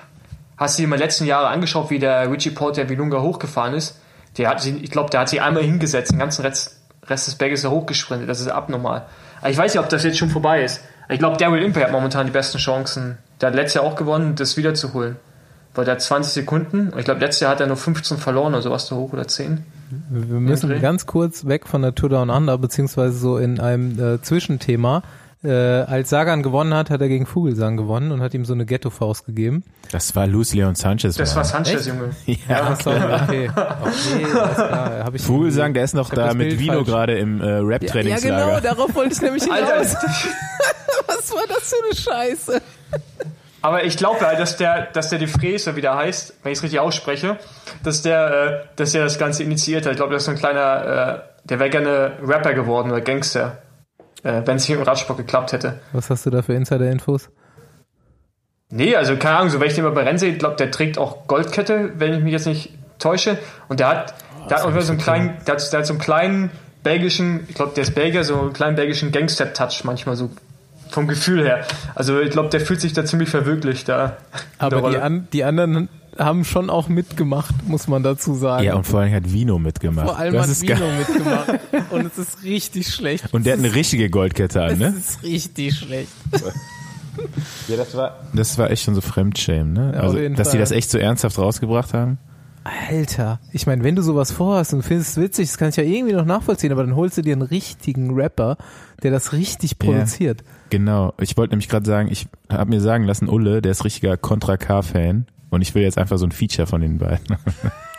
[0.57, 3.99] hast du dir mal letzten Jahre angeschaut, wie der Richie Port der Vilunga hochgefahren ist?
[4.37, 7.35] Der hat sie, ich glaube, der hat sie einmal hingesetzt, den ganzen Rest, Rest des
[7.35, 8.29] Berges da hochgesprintet.
[8.29, 9.05] Das ist abnormal.
[9.41, 10.81] Aber ich weiß nicht, ob das jetzt schon vorbei ist.
[11.09, 13.17] Ich glaube, Daryl Impey hat momentan die besten Chancen.
[13.41, 15.17] Der hat letztes Jahr auch gewonnen, das wiederzuholen.
[15.75, 16.89] Weil der hat 20 Sekunden.
[16.89, 19.27] Und ich glaube, letztes Jahr hat er nur 15 verloren oder sowas da hoch oder
[19.27, 19.65] 10.
[20.09, 20.79] Wir müssen Dreh.
[20.79, 25.03] ganz kurz weg von der Tour Down Under, beziehungsweise so in einem äh, Zwischenthema.
[25.43, 28.63] Äh, als Sagan gewonnen hat, hat er gegen Vogelsang gewonnen und hat ihm so eine
[28.63, 29.63] Ghetto-Faust gegeben.
[29.91, 31.15] Das war Luis Leon Sanchez.
[31.15, 31.43] Das war.
[31.43, 31.87] Sanchez, Echt?
[31.87, 32.11] Junge.
[32.27, 33.49] ja, Ach so, okay.
[33.49, 35.03] Okay, klar.
[35.03, 36.87] Hab ich Vogelsang, der ist noch da mit Bild Vino falsch.
[36.87, 38.45] gerade im äh, ja, ja, Rap-Trainingslager.
[38.45, 39.95] genau, darauf wollte ich nämlich hinaus.
[41.07, 42.61] Was war das für eine Scheiße?
[43.61, 46.57] Aber ich glaube ja, dass der, dass der De Vries, wie der heißt, wenn ich
[46.57, 47.37] es richtig ausspreche,
[47.83, 49.91] dass der, äh, dass der das Ganze initiiert hat.
[49.91, 53.59] Ich glaube, das ist so ein kleiner, äh, der wäre gerne Rapper geworden oder Gangster,
[54.23, 55.79] äh, wenn es hier im Radsport geklappt hätte.
[55.93, 57.29] Was hast du da für Insider-Infos?
[58.69, 60.71] Nee, also keine Ahnung, so wenn ich den mal bei Rennen sehe, ich glaube, der
[60.71, 63.37] trägt auch Goldkette, wenn ich mich jetzt nicht täusche.
[63.67, 64.15] Und der hat,
[64.49, 67.45] der hat auch immer so einen kleinen, der hat, der hat so einen kleinen belgischen,
[67.47, 70.29] ich glaube, der ist Belgier, so einen kleinen belgischen Gangster-Touch manchmal so
[70.91, 71.65] vom Gefühl her.
[71.95, 74.17] Also ich glaube, der fühlt sich da ziemlich verwirklicht da.
[74.57, 78.63] Aber die, an, die anderen haben schon auch mitgemacht, muss man dazu sagen.
[78.63, 80.07] Ja, und vor allem hat Vino mitgemacht.
[80.07, 81.59] Vor allem das hat ist Vino mitgemacht.
[81.91, 83.33] Und es ist richtig schlecht.
[83.33, 84.93] Und der hat eine richtige Goldkette an, Es ne?
[84.97, 86.11] ist richtig schlecht.
[87.67, 88.19] Ja, das war.
[88.33, 89.91] Das war echt schon so Fremdschämen, ne?
[89.93, 90.59] Ja, auf also, jeden dass die Fall.
[90.61, 92.17] das echt so ernsthaft rausgebracht haben.
[92.63, 95.83] Alter, ich meine, wenn du sowas vorhast und findest es witzig, das kann ich ja
[95.83, 98.57] irgendwie noch nachvollziehen, aber dann holst du dir einen richtigen Rapper,
[99.03, 100.43] der das richtig produziert.
[100.71, 101.13] Genau.
[101.19, 104.57] Ich wollte nämlich gerade sagen, ich habe mir sagen lassen, Ulle, der ist richtiger Contra
[104.57, 105.27] K-Fan.
[105.51, 107.37] Und ich will jetzt einfach so ein Feature von den beiden.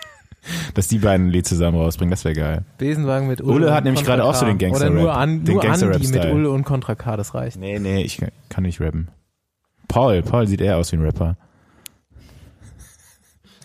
[0.74, 2.64] Dass die beiden ein Lied zusammen rausbringen, das wäre geil.
[2.78, 3.52] Besenwagen mit Ulle.
[3.52, 4.90] Ulle und hat nämlich gerade auch so den Gangster-Rap.
[4.90, 6.24] Oder nur, an, Den nur Andi mit.
[6.24, 7.58] Ulle und Contra K, das reicht.
[7.58, 9.08] Nee, nee, ich kann nicht rappen.
[9.86, 11.36] Paul, Paul sieht eher aus wie ein Rapper.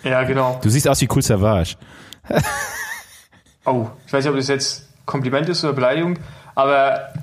[0.04, 0.60] Ja, genau.
[0.62, 1.76] Du siehst aus wie Cool Savage.
[3.66, 6.20] Oh, ich weiß nicht, ob das jetzt Kompliment ist oder Beleidigung,
[6.54, 7.14] aber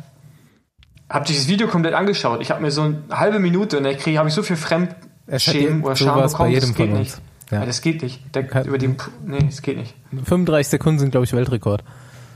[1.31, 2.41] ihr das Video komplett angeschaut?
[2.43, 5.83] Ich habe mir so eine halbe Minute und da kriege habe ich so viel Fremdschämen
[5.83, 7.21] oder Scham bei bekommen, jedem das geht von nicht.
[7.51, 7.61] Ja.
[7.61, 7.67] Ja.
[7.67, 8.35] das geht nicht.
[8.35, 8.89] Der, über die,
[9.25, 9.95] nee, das geht nicht.
[10.25, 11.85] 35 Sekunden sind, glaube ich, Weltrekord.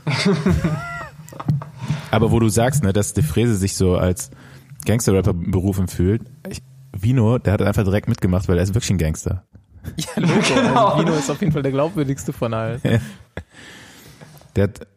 [2.11, 4.31] Aber wo du sagst, ne, dass De Frese sich so als
[4.85, 6.61] Gangster-Rapper berufen fühlt, ich,
[6.91, 9.43] Vino, der hat einfach direkt mitgemacht, weil er ist wirklich ein Gangster.
[9.97, 10.33] Ja, Logo.
[10.55, 10.87] Genau.
[10.87, 12.81] Also Vino ist auf jeden Fall der glaubwürdigste von allen.
[14.55, 14.87] Der hat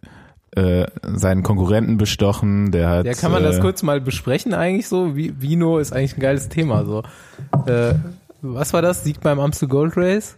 [0.56, 3.06] äh, seinen Konkurrenten bestochen, der hat.
[3.06, 5.16] Ja, kann man das äh, kurz mal besprechen eigentlich so?
[5.16, 7.02] Wie, Vino ist eigentlich ein geiles Thema so.
[7.66, 7.94] Äh,
[8.42, 9.04] was war das?
[9.04, 10.36] Sieg beim Amstel Gold Race?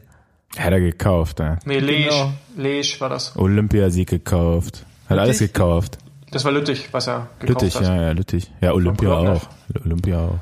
[0.56, 1.58] Hat er gekauft, ja.
[1.64, 2.32] Nee, Lesch, Genau.
[2.56, 3.36] Lesch war das.
[3.36, 4.84] Olympiasieg gekauft.
[5.08, 5.52] Hat alles Lüttich?
[5.54, 5.98] gekauft.
[6.30, 7.82] Das war Lüttich, was er gekauft Lüttich, hat.
[7.86, 8.50] ja, ja, Lüttich.
[8.60, 9.42] Ja, Olympia auch.
[9.84, 10.38] Olympia auch.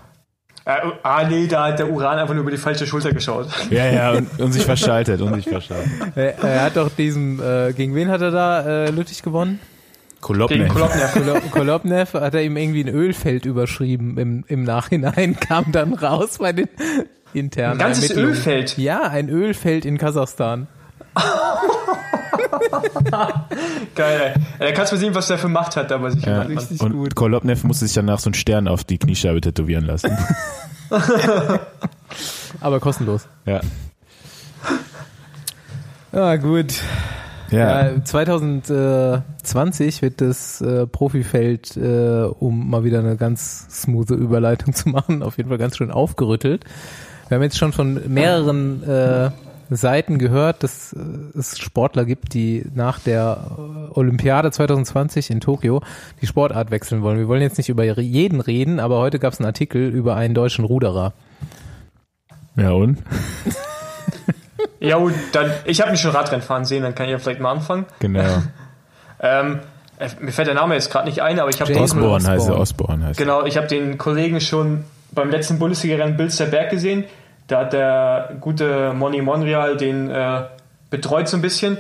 [0.64, 3.48] Äh, ah, nee, da hat der Uran einfach nur über die falsche Schulter geschaut.
[3.70, 5.90] Ja, ja, und, und sich verschaltet, und sich verschaltet.
[6.14, 9.58] Er, er hat doch diesen, äh, gegen wen hat er da äh, Lüttich gewonnen?
[10.48, 11.12] Gegen Kolobnev.
[11.14, 16.38] Kolo- Kolobnev hat er ihm irgendwie ein Ölfeld überschrieben im, im Nachhinein, kam dann raus
[16.38, 16.68] bei den
[17.34, 18.12] internen Ein ganzes.
[18.16, 18.78] Ölfeld.
[18.78, 20.68] Ja, ein Ölfeld in Kasachstan.
[23.94, 24.40] Geil, ey.
[24.58, 26.24] Da kannst du mal sehen, was der für Macht hat da bei sich.
[26.24, 26.42] Ja.
[26.42, 27.14] Richtig Und gut.
[27.14, 30.16] Kolobnev musste sich danach so einen Stern auf die Kniescheibe tätowieren lassen.
[32.60, 33.26] Aber kostenlos.
[33.46, 33.60] ja.
[36.12, 36.74] Ja, gut.
[37.50, 37.88] Ja.
[37.90, 44.88] Ja, 2020 wird das äh, Profifeld, äh, um mal wieder eine ganz smoothe Überleitung zu
[44.90, 46.64] machen, auf jeden Fall ganz schön aufgerüttelt.
[47.28, 49.30] Wir haben jetzt schon von mehreren äh,
[49.76, 55.82] Seiten gehört, dass äh, es Sportler gibt, die nach der äh, Olympiade 2020 in Tokio
[56.20, 57.18] die Sportart wechseln wollen.
[57.18, 60.34] Wir wollen jetzt nicht über jeden reden, aber heute gab es einen Artikel über einen
[60.34, 61.12] deutschen Ruderer.
[62.56, 62.98] Ja, und?
[64.82, 67.40] Ja, und dann, ich habe mich schon Radrennen fahren sehen, dann kann ich ja vielleicht
[67.40, 67.86] mal anfangen.
[68.00, 68.22] Genau.
[69.24, 69.60] Ähm,
[69.98, 72.48] äh, mir fällt der Name jetzt gerade nicht ein, aber ich habe den, Osborne heißt
[72.48, 73.06] er, Osborne.
[73.06, 74.82] Heißt genau, ich habe den Kollegen schon
[75.12, 77.04] beim letzten Bundesliga-Rennen Bilster Berg gesehen.
[77.52, 80.44] Da hat der gute Moni Monreal den äh,
[80.90, 81.76] betreut so ein bisschen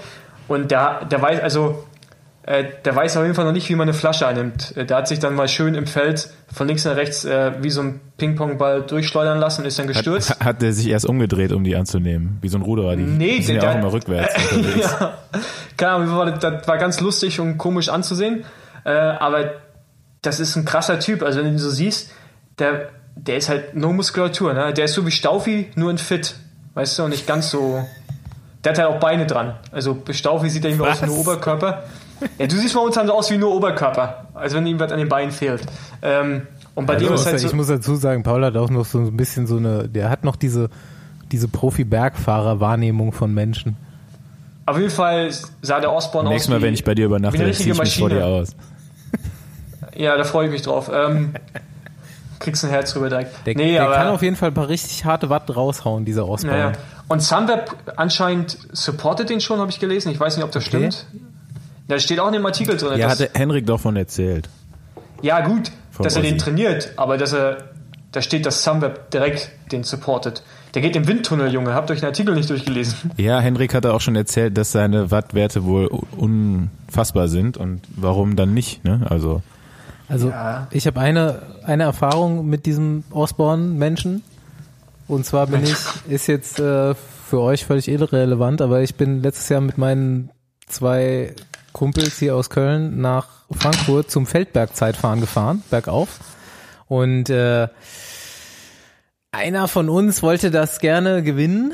[0.48, 1.84] und der, der weiß also
[2.44, 4.76] äh, der weiß auf jeden Fall noch nicht, wie man eine Flasche einnimmt.
[4.76, 7.70] Äh, Der hat sich dann mal schön im Feld von links nach rechts äh, wie
[7.70, 10.28] so ein Ping-Pong-Ball durchschleudern lassen und ist dann gestürzt.
[10.30, 12.38] Hat, hat er sich erst umgedreht, um die anzunehmen?
[12.42, 12.96] Wie so ein Ruderer.
[12.96, 14.96] Die, Nee, die sind der- ja auch immer rückwärts unterwegs.
[15.00, 15.14] ja,
[15.76, 18.44] keine Ahnung, das war ganz lustig und komisch anzusehen.
[18.84, 19.52] Äh, aber
[20.20, 21.22] das ist ein krasser Typ.
[21.22, 22.10] Also wenn du ihn so siehst,
[22.58, 24.52] der, der ist halt nur Muskulatur.
[24.54, 24.72] Ne?
[24.72, 26.34] Der ist so wie Staufi, nur in fit.
[26.74, 27.84] Weißt du, und nicht ganz so.
[28.64, 29.54] Der hat halt auch Beine dran.
[29.72, 31.18] Also bei Staufi sieht er irgendwie aus wie nur?
[31.18, 31.82] Oberkörper.
[32.38, 34.26] Ja, du siehst momentan so aus wie nur Oberkörper.
[34.34, 35.62] Also wenn ihm was an den Beinen fehlt.
[36.02, 38.70] Ähm, und bei dem Also, ist halt ich so, muss dazu sagen, Paul hat auch
[38.70, 40.70] noch so ein bisschen so eine, der hat noch diese,
[41.32, 43.76] diese Profi-Bergfahrer-Wahrnehmung von Menschen.
[44.66, 47.06] auf jeden Fall sah der Osborne aus Nächstes Mal, wie, wenn ich bei dir wie
[47.06, 48.34] übernachte, eine dann zieh richtige ich mich vor dir Maschine.
[48.36, 48.56] aus.
[49.96, 50.90] Ja, da freue ich mich drauf.
[50.94, 51.34] Ähm,
[52.42, 53.46] kriegst ein Herz drüber direkt.
[53.46, 56.28] Der, nee, der aber, kann auf jeden Fall ein paar richtig harte Watt raushauen, dieser
[56.28, 56.56] Osborne.
[56.58, 56.72] naja.
[57.08, 60.10] Und Sunweb anscheinend supportet den schon, habe ich gelesen.
[60.12, 60.90] Ich weiß nicht, ob das Okay.
[60.90, 61.06] stimmt.
[61.88, 62.98] Da steht auch in dem Artikel drin.
[62.98, 64.48] Ja, hatte Henrik doch von erzählt.
[65.20, 66.44] ja gut, Von dass er den Ossi.
[66.44, 67.58] trainiert, aber dass er,
[68.12, 70.42] da steht, dass Sunweb direkt den supportet.
[70.74, 71.74] Der geht im Windtunnel, Junge.
[71.74, 73.10] Habt euch den Artikel nicht durchgelesen.
[73.18, 78.54] Ja, Henrik hatte auch schon erzählt, dass seine Wattwerte wohl unfassbar sind und warum dann
[78.54, 79.06] nicht, ne?
[79.10, 79.42] Also,
[80.08, 80.66] Also Ja.
[80.70, 84.22] ich habe eine, eine Erfahrung mit diesem Osborne-Menschen.
[85.08, 85.76] Und zwar bin ich,
[86.08, 90.30] ist jetzt äh, für euch völlig irrelevant, aber ich bin letztes Jahr mit meinen
[90.66, 91.34] zwei
[91.72, 96.20] Kumpels hier aus Köln nach Frankfurt zum Feldberg-Zeitfahren gefahren, bergauf.
[96.88, 97.68] Und äh,
[99.30, 101.72] einer von uns wollte das gerne gewinnen,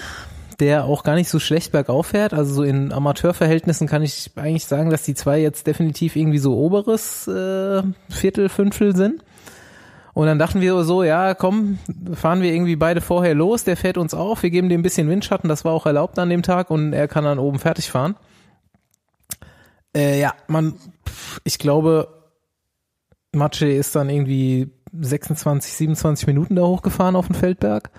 [0.61, 2.35] der auch gar nicht so schlecht bergauf fährt.
[2.35, 6.57] Also so in Amateurverhältnissen kann ich eigentlich sagen, dass die zwei jetzt definitiv irgendwie so
[6.57, 9.23] oberes äh, Viertel, Fünftel sind.
[10.15, 11.79] Und dann dachten wir so, ja, komm,
[12.13, 15.09] fahren wir irgendwie beide vorher los, der fährt uns auf, wir geben dem ein bisschen
[15.09, 18.17] Windschatten, das war auch erlaubt an dem Tag und er kann dann oben fertig fahren.
[19.97, 20.75] Äh, ja, man,
[21.45, 22.09] ich glaube,
[23.33, 27.91] Matsche ist dann irgendwie 26, 27 Minuten da hochgefahren auf den Feldberg.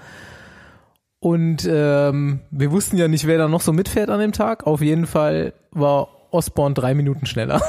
[1.19, 4.65] Und ähm, wir wussten ja nicht, wer da noch so mitfährt an dem Tag.
[4.65, 7.61] Auf jeden Fall war Osborne drei Minuten schneller.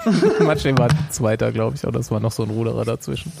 [0.40, 3.32] Matsche war Zweiter, glaube ich, oder es war noch so ein Ruderer dazwischen.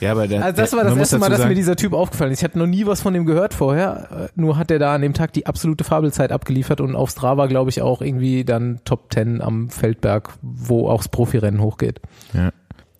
[0.00, 2.32] Ja, aber der, Also das war das erste Mal, dass sagen, mir dieser Typ aufgefallen
[2.32, 2.40] ist.
[2.40, 4.28] Ich hatte noch nie was von dem gehört vorher.
[4.34, 7.46] Äh, Nur hat er da an dem Tag die absolute Fabelzeit abgeliefert und auf Strava,
[7.46, 12.00] glaube ich, auch irgendwie dann Top 10 am Feldberg, wo auch das Profirennen hochgeht.
[12.34, 12.50] Ja.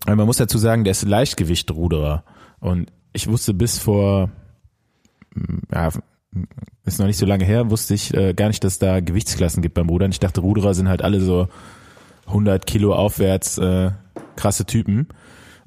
[0.06, 2.24] Aber man muss dazu sagen, der ist Leichtgewichtruderer.
[2.60, 4.30] Und ich wusste bis vor,
[5.72, 5.90] ja,
[6.84, 9.62] ist noch nicht so lange her, wusste ich äh, gar nicht, dass es da Gewichtsklassen
[9.62, 10.10] gibt beim Rudern.
[10.10, 11.48] Ich dachte, Ruderer sind halt alle so
[12.26, 13.90] 100 Kilo aufwärts äh,
[14.36, 15.08] krasse Typen.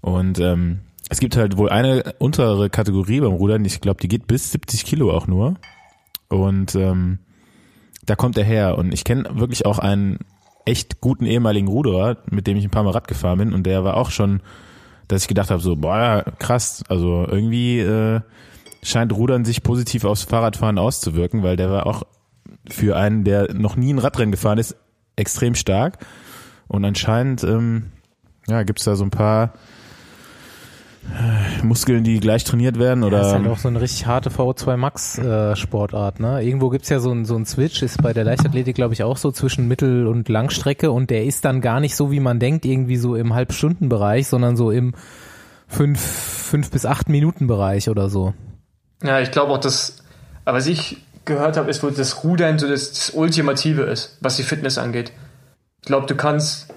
[0.02, 0.80] Und ähm,
[1.10, 4.86] es gibt halt wohl eine untere Kategorie beim Rudern, ich glaube, die geht bis 70
[4.86, 5.56] Kilo auch nur.
[6.30, 7.20] Und ähm,
[8.06, 8.78] da kommt er her.
[8.78, 10.20] Und ich kenne wirklich auch einen
[10.66, 13.54] echt guten ehemaligen Ruderer, mit dem ich ein paar Mal Rad gefahren bin.
[13.54, 14.42] Und der war auch schon,
[15.08, 16.84] dass ich gedacht habe, so, boah, krass.
[16.88, 18.22] Also irgendwie äh,
[18.84, 22.04] scheint Rudern sich positiv aufs Fahrradfahren auszuwirken, weil der war auch
[22.70, 24.76] für einen, der noch nie ein Radrennen gefahren ist,
[25.16, 25.98] extrem stark.
[26.68, 27.92] Und anscheinend ähm,
[28.48, 29.54] ja, gibt's da so ein paar
[31.06, 34.30] äh, Muskeln, die gleich trainiert werden oder das ist halt auch so eine richtig harte
[34.30, 36.20] VO2 Max äh, Sportart.
[36.20, 36.44] Ne?
[36.44, 39.18] Irgendwo gibt's ja so ein so ein Switch, ist bei der Leichtathletik glaube ich auch
[39.18, 42.66] so zwischen Mittel- und Langstrecke und der ist dann gar nicht so, wie man denkt,
[42.66, 44.94] irgendwie so im Halbstundenbereich, sondern so im
[45.68, 48.34] fünf, fünf bis acht Minuten Bereich oder so.
[49.04, 49.98] Ja, ich glaube auch, dass,
[50.46, 54.36] aber was ich gehört habe, ist, wo das Rudern so das, das Ultimative ist, was
[54.38, 55.12] die Fitness angeht.
[55.82, 56.68] Ich glaube, du kannst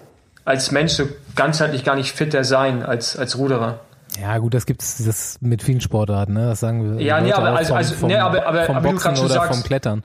[0.45, 3.81] als Mensch so ganzheitlich gar nicht fitter sein als, als Ruderer.
[4.21, 6.47] Ja, gut, das gibt's das mit vielen Sportarten, ne?
[6.47, 7.03] Das sagen wir.
[7.03, 9.27] Ja, nee, aber also- vom, also- nee, aber- aber- vom aber du Boxen grad schon
[9.27, 10.03] oder sagst- vom Klettern.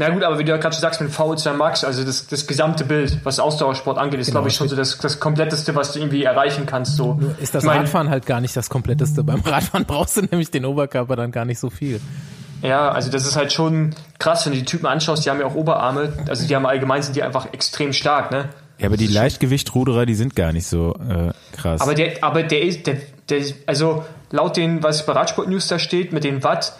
[0.00, 2.46] Na gut, aber wie du ja gerade schon sagst mit VO2 Max, also das, das
[2.46, 5.92] gesamte Bild, was Ausdauersport angeht, ist, Genau, glaube ich, schon so das, das kompletteste, was
[5.92, 6.96] du irgendwie erreichen kannst.
[6.96, 7.20] So.
[7.38, 9.22] Ist das Ich mein, Radfahren halt gar nicht das kompletteste.
[9.22, 12.00] Beim Radfahren brauchst du nämlich den Oberkörper dann gar nicht so viel.
[12.62, 15.44] Ja, also das ist halt schon krass, wenn du die Typen anschaust, die haben ja
[15.44, 18.48] auch Oberarme, also die haben allgemein sind die einfach extrem stark, ne?
[18.78, 21.82] ja, aber die Leichtgewichtruderer, die sind gar nicht so äh, krass.
[21.82, 22.96] Aber der, aber der ist, der,
[23.28, 26.72] der ist, also laut den, was bei Radsport News da steht, mit den Watt,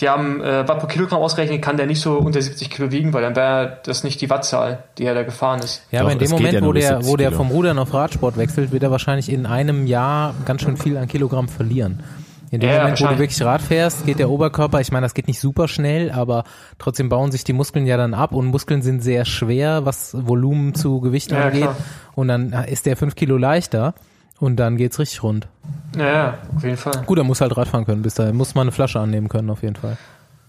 [0.00, 3.12] die haben äh, Watt pro Kilogramm ausrechnen, kann der nicht so unter 70 Kilo wiegen,
[3.12, 5.82] weil dann wäre das nicht die Wattzahl, die er da gefahren ist.
[5.90, 7.94] Ja, Doch, aber in dem Moment, ja wo der, 70 wo der vom Rudern auf
[7.94, 12.02] Radsport wechselt, wird er wahrscheinlich in einem Jahr ganz schön viel an Kilogramm verlieren.
[12.50, 15.14] In dem Ja, Moment, wo du wirklich Rad fährst, geht der Oberkörper, ich meine, das
[15.14, 16.44] geht nicht super schnell, aber
[16.78, 20.74] trotzdem bauen sich die Muskeln ja dann ab und Muskeln sind sehr schwer, was Volumen
[20.74, 21.62] zu Gewicht Ja, angeht.
[21.62, 21.76] klar.
[22.14, 23.94] Und dann ist der fünf Kilo leichter
[24.40, 25.48] und dann geht's richtig rund.
[25.96, 27.02] Ja, ja, auf jeden Fall.
[27.06, 29.62] Gut, er muss halt Radfahren können, bis dahin muss man eine Flasche annehmen können, auf
[29.62, 29.96] jeden Fall.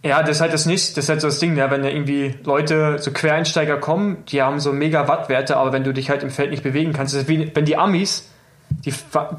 [0.03, 1.71] Ja, das ist halt das nicht, das ist halt so das Ding, ne?
[1.71, 5.93] wenn da irgendwie Leute, so Quereinsteiger kommen, die haben so mega Wattwerte, aber wenn du
[5.93, 8.29] dich halt im Feld nicht bewegen kannst, das ist wie, wenn die Amis,
[8.69, 8.93] die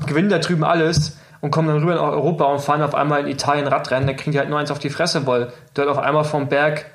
[0.07, 3.29] gewinnen da drüben alles und kommen dann rüber in Europa und fahren auf einmal in
[3.29, 6.25] Italien Radrennen, dann kriegen die halt nur eins auf die Fresse, weil dort auf einmal
[6.25, 6.87] vom Berg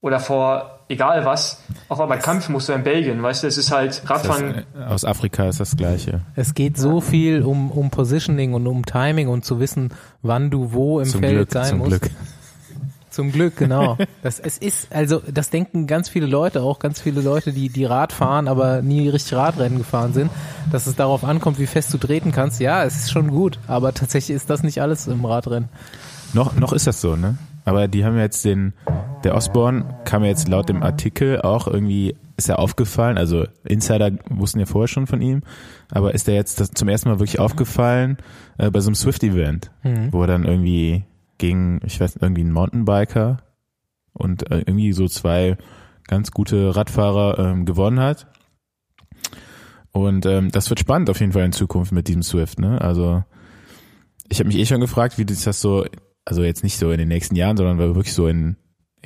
[0.00, 3.72] oder vor egal was, auf einmal kämpfen musst du in Belgien, weißt du, es ist
[3.72, 6.20] halt das, Radfahren, äh, aus Afrika ist das gleiche.
[6.34, 10.72] Es geht so viel um, um Positioning und um Timing und zu wissen, wann du
[10.72, 12.02] wo im Zum Feld Glück, sein zum musst.
[12.02, 12.10] Glück.
[13.08, 13.96] Zum Glück, genau.
[14.22, 17.86] Das, es ist, also, das denken ganz viele Leute, auch ganz viele Leute, die, die
[17.86, 20.30] Rad fahren, aber nie richtig Radrennen gefahren sind,
[20.70, 22.60] dass es darauf ankommt, wie fest du treten kannst.
[22.60, 25.70] Ja, es ist schon gut, aber tatsächlich ist das nicht alles im Radrennen.
[26.34, 27.38] Noch, noch ist das so, ne?
[27.64, 28.74] Aber die haben ja jetzt den,
[29.26, 34.12] der Osborne kam ja jetzt laut dem Artikel auch irgendwie, ist ja aufgefallen, also Insider
[34.30, 35.42] wussten ja vorher schon von ihm,
[35.90, 38.18] aber ist der jetzt zum ersten Mal wirklich aufgefallen
[38.56, 40.12] äh, bei so einem Swift-Event, Mhm.
[40.12, 41.02] wo er dann irgendwie
[41.38, 43.38] gegen, ich weiß, irgendwie einen Mountainbiker
[44.12, 45.56] und äh, irgendwie so zwei
[46.06, 48.28] ganz gute Radfahrer ähm, gewonnen hat.
[49.90, 52.80] Und ähm, das wird spannend auf jeden Fall in Zukunft mit diesem Swift, ne?
[52.80, 53.24] Also
[54.28, 55.84] ich habe mich eh schon gefragt, wie das so,
[56.24, 58.56] also jetzt nicht so in den nächsten Jahren, sondern wirklich so in,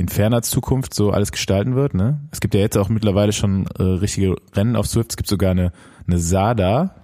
[0.00, 2.20] in ferner Zukunft so alles gestalten wird, ne?
[2.32, 5.12] Es gibt ja jetzt auch mittlerweile schon äh, richtige Rennen auf Swift.
[5.12, 5.72] Es gibt sogar eine,
[6.06, 6.94] eine SADA,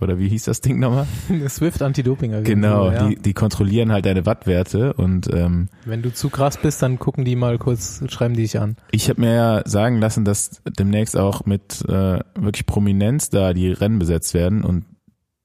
[0.00, 1.06] oder wie hieß das Ding nochmal?
[1.48, 3.06] Swift Anti-Doping Genau, ja.
[3.08, 7.24] die, die kontrollieren halt deine Wattwerte und ähm, Wenn du zu krass bist, dann gucken
[7.26, 8.76] die mal kurz, schreiben die dich an.
[8.92, 13.70] ich habe mir ja sagen lassen, dass demnächst auch mit äh, wirklich Prominenz da die
[13.70, 14.86] Rennen besetzt werden und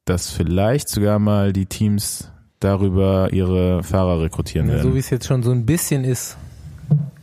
[0.05, 2.31] dass vielleicht sogar mal die Teams
[2.61, 4.89] darüber ihre Fahrer rekrutieren Ja, werden.
[4.89, 6.37] so wie es jetzt schon so ein bisschen ist.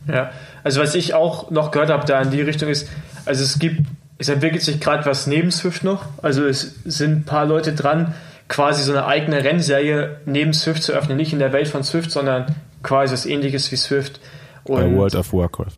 [0.07, 0.31] Ja,
[0.63, 2.89] also was ich auch noch gehört habe da in die Richtung ist,
[3.25, 3.87] also es gibt,
[4.17, 8.13] es entwickelt sich gerade was neben Swift noch, also es sind ein paar Leute dran,
[8.49, 11.17] quasi so eine eigene Rennserie neben Swift zu öffnen.
[11.17, 14.19] Nicht in der Welt von Swift, sondern quasi was ähnliches wie Swift.
[14.65, 15.77] Bei Und World of Warcraft.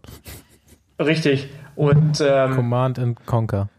[0.99, 1.49] richtig.
[1.75, 3.69] Und, ähm, Command and Conquer.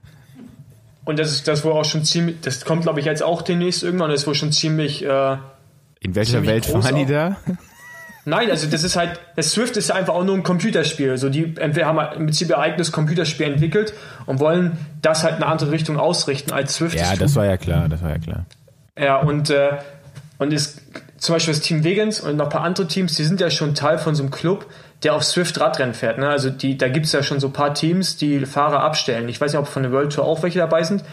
[1.05, 3.83] und das ist das wohl auch schon ziemlich, das kommt glaube ich jetzt auch demnächst
[3.83, 5.37] irgendwann, das ist wohl schon ziemlich, äh,
[6.01, 7.37] In welcher Ziemlich Welt fahren die da?
[8.29, 11.17] Nein, also das ist halt, das Swift ist einfach auch nur ein Computerspiel.
[11.17, 13.95] So die entweder haben halt im Prinzip ihr eigenes Computerspiel entwickelt
[14.27, 16.99] und wollen das halt in eine andere Richtung ausrichten als Swift.
[16.99, 18.45] Ja, es das war ja klar, das war ja klar.
[18.99, 19.79] Ja, und, äh,
[20.39, 20.83] und ist
[21.19, 23.77] zum Beispiel das Team Vegans und noch ein paar andere Teams, die sind ja schon
[23.77, 24.67] Teil von so einem Club,
[25.05, 26.19] der auf Swift Radrennen fährt.
[26.19, 26.29] Ne?
[26.29, 29.29] Also die, da gibt es ja schon so ein paar Teams, die Fahrer abstellen.
[29.29, 31.05] Ich weiß nicht, ob von der World Tour auch welche dabei sind,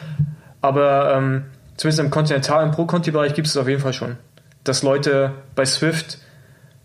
[0.62, 1.46] aber ähm,
[1.78, 4.18] zumindest im Continental- und Pro-Conti-Bereich gibt es auf jeden Fall schon,
[4.64, 6.18] dass Leute bei Swift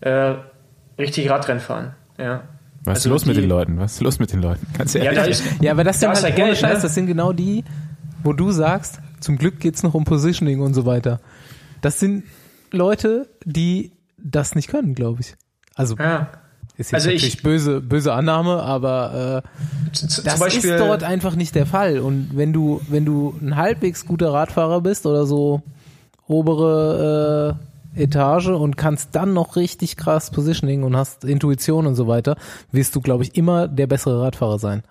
[0.01, 0.35] äh,
[0.97, 1.95] richtig Radrennen fahren.
[2.17, 2.43] Ja.
[2.83, 3.77] Was Also ist los mit die- den Leuten?
[3.79, 4.65] Was ist los mit den Leuten?
[4.77, 5.19] Ganz Ja, ehrlich.
[5.19, 6.81] da ist, Ja, aber das Da halt ist ja Geld, Scheiß, ne?
[6.81, 7.63] das sind genau die,
[8.23, 11.19] wo du sagst, zum Glück geht's noch um Positioning und so weiter.
[11.81, 12.23] Das sind
[12.71, 15.35] Leute, die das nicht können, glaube ich.
[15.75, 16.29] Also ja.
[16.77, 19.49] ist jetzt Also ich- natürlich böse, böse Annahme, aber äh,
[20.23, 21.99] das Beispiel, ist dort einfach nicht der Fall.
[21.99, 25.61] Und wenn du, wenn du ein halbwegs guter Radfahrer bist oder so
[26.27, 32.07] obere äh, Etage und kannst dann noch richtig krass Positioning und hast Intuition und so
[32.07, 32.35] weiter,
[32.71, 34.83] wirst du, glaube ich, immer der bessere Radfahrer sein.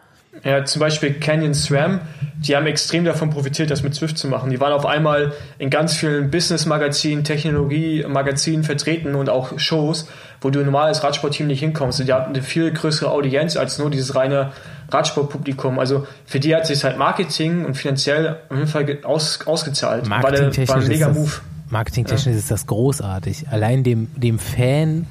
[0.44, 2.00] Ja, zum Beispiel Canyon SRAM,
[2.38, 4.50] die haben extrem davon profitiert, das mit Swift zu machen.
[4.50, 10.08] Die waren auf einmal in ganz vielen Business-Magazinen, Technologie-Magazinen vertreten und auch Shows,
[10.40, 12.00] wo du normal als Radsportteam nicht hinkommst.
[12.00, 14.52] Und die hatten eine viel größere Audienz als nur dieses reine
[14.90, 15.78] Radsportpublikum.
[15.78, 20.08] Also für die hat sich halt Marketing und finanziell auf jeden Fall aus, ausgezahlt.
[20.08, 21.32] War, der, war ein mega ist Move.
[21.70, 23.48] Marketingtechnisch ist das großartig.
[23.48, 25.06] Allein dem, dem Fan,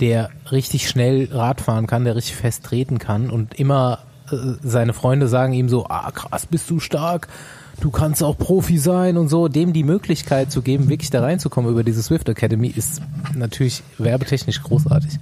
[0.00, 4.00] der richtig schnell Rad fahren kann, der richtig fest treten kann und immer
[4.30, 7.28] äh, seine Freunde sagen ihm so, ah krass, bist du stark,
[7.80, 11.70] du kannst auch Profi sein und so, dem die Möglichkeit zu geben, wirklich da reinzukommen
[11.70, 13.02] über diese Swift Academy, ist
[13.34, 15.18] natürlich werbetechnisch großartig.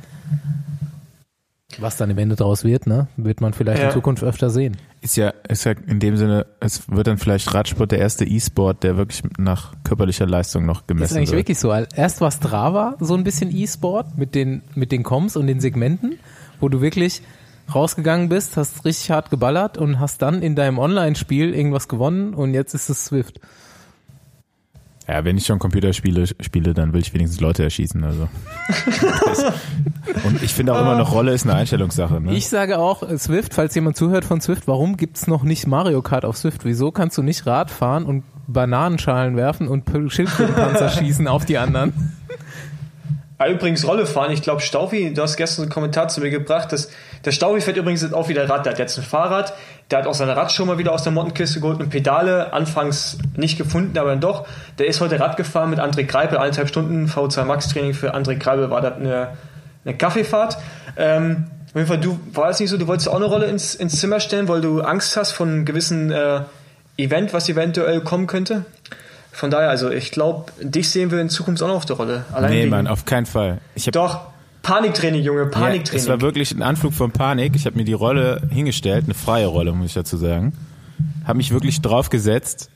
[1.79, 3.89] Was dann im Ende draus wird, ne, wird man vielleicht Ja.
[3.89, 4.77] in Zukunft öfter sehen.
[5.03, 8.85] Ist ja, ist ja in dem Sinne, es wird dann vielleicht Radsport der erste E-Sport,
[8.85, 11.39] der wirklich nach körperlicher Leistung noch Ist gemessen eigentlich wird.
[11.39, 11.73] wirklich so.
[11.73, 16.21] Erst war Strava so ein bisschen E-Sport mit den, mit den Coms und den Segmenten,
[16.61, 17.21] wo du wirklich
[17.75, 22.55] rausgegangen bist, hast richtig hart geballert und hast dann in deinem Online-Spiel irgendwas gewonnen und
[22.55, 23.41] jetzt ist es Swift.
[25.09, 28.05] Ja, wenn ich schon Computerspiele spiele, dann will ich wenigstens Leute erschießen.
[28.05, 28.29] Also.
[30.25, 32.21] Und ich finde auch immer noch, Rolle ist eine Einstellungssache.
[32.21, 32.35] Ne?
[32.35, 36.03] Ich sage auch, äh, Swift, falls jemand zuhört von Swift, warum gibt's noch nicht Mario
[36.03, 36.65] Kart auf Swift?
[36.65, 42.15] Wieso kannst du nicht Rad fahren und Bananenschalen werfen und Schildkrötenpanzer schießen auf die anderen?
[43.39, 44.31] Ah, übrigens Rolle fahren.
[44.31, 46.91] Ich glaube, Staufi, du hast gestern einen Kommentar zu mir gebracht, dass
[47.25, 48.67] der Staufi fährt übrigens jetzt auch wieder Rad.
[48.67, 49.53] Der hat jetzt ein Fahrrad,
[49.91, 53.59] der hat auch seine Radschuhe mal wieder aus der Mottenkiste geholt und Pedale anfangs nicht
[53.59, 54.47] gefunden, aber dann doch.
[54.79, 58.37] Der ist heute Rad gefahren mit André Greipel, eineinhalb Stunden V2 Max Training für André
[58.37, 59.29] Greipel war das eine,
[59.85, 60.59] eine Kaffeefahrt.
[60.97, 63.75] Ähm, auf jeden Fall, du war es nicht so, du wolltest auch eine Rolle ins,
[63.75, 66.41] ins Zimmer stellen, weil du Angst hast von einem gewissen äh,
[66.99, 68.67] Event, was eventuell kommen könnte.
[69.31, 72.25] Von daher, also ich glaube, dich sehen wir in Zukunft auch noch auf der Rolle.
[72.33, 73.59] Allein nee, Mann, auf keinen Fall.
[73.75, 74.21] Ich hab, doch,
[74.63, 76.01] Paniktraining, Junge, ja, Paniktraining.
[76.01, 77.55] es war wirklich ein Anflug von Panik.
[77.57, 80.53] Ich habe mir die Rolle hingestellt, eine freie Rolle, muss ich dazu sagen.
[81.25, 82.71] Habe mich wirklich draufgesetzt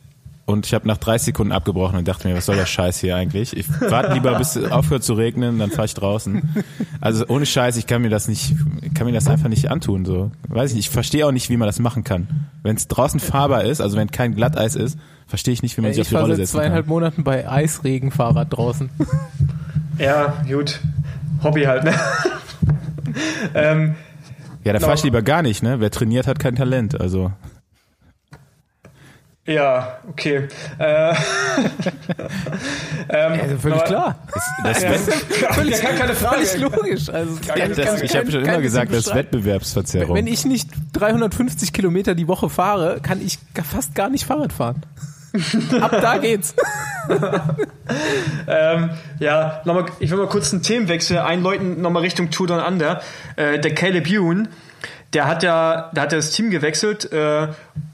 [0.46, 3.16] und ich habe nach 30 Sekunden abgebrochen und dachte mir, was soll der Scheiß hier
[3.16, 3.56] eigentlich?
[3.56, 6.42] Ich warte lieber, bis es aufhört zu regnen, dann fahre ich draußen.
[7.00, 10.04] Also ohne Scheiß, ich kann mir das nicht, ich kann mir das einfach nicht antun.
[10.04, 10.86] So, weiß ich nicht.
[10.86, 12.48] Ich verstehe auch nicht, wie man das machen kann.
[12.62, 15.92] Wenn es draußen fahrbar ist, also wenn kein Glatteis ist, verstehe ich nicht, wie man
[15.92, 16.94] sich Ich auf die Rolle seit setzen zweieinhalb kann.
[16.94, 18.90] Monaten bei Eisregen Fahrrad draußen.
[19.98, 20.80] ja, gut.
[21.42, 21.94] Hobby halt, ne?
[23.54, 23.94] ähm,
[24.64, 25.80] Ja, da fahre ich lieber gar nicht, ne?
[25.80, 27.00] Wer trainiert, hat kein Talent.
[27.00, 27.32] Also
[29.48, 30.48] ja, okay.
[30.78, 31.10] Äh,
[33.08, 34.18] ähm, Also völlig aber- klar.
[34.64, 36.44] das, Ja, Wett- ja, keine, Frage.
[36.44, 37.08] Völlig logisch.
[37.08, 39.14] Also, Ja, das- kann- ich habe schon immer gesagt, das ist.
[39.14, 40.16] Wettbewerbsverzerrung.
[40.16, 44.82] Wenn ich nicht 350 Kilometer die Woche fahre, kann ich fast gar nicht Fahrrad fahren.
[45.80, 46.54] Ab da geht's.
[48.48, 53.00] Ähm, ja, nochmal, ich will mal kurz einen Themenwechsel einläuten, nochmal Richtung Tour Down Under.
[53.36, 54.48] Äh, der Caleb Ewan,
[55.12, 57.48] der hat ja, der hat ja das Team gewechselt äh,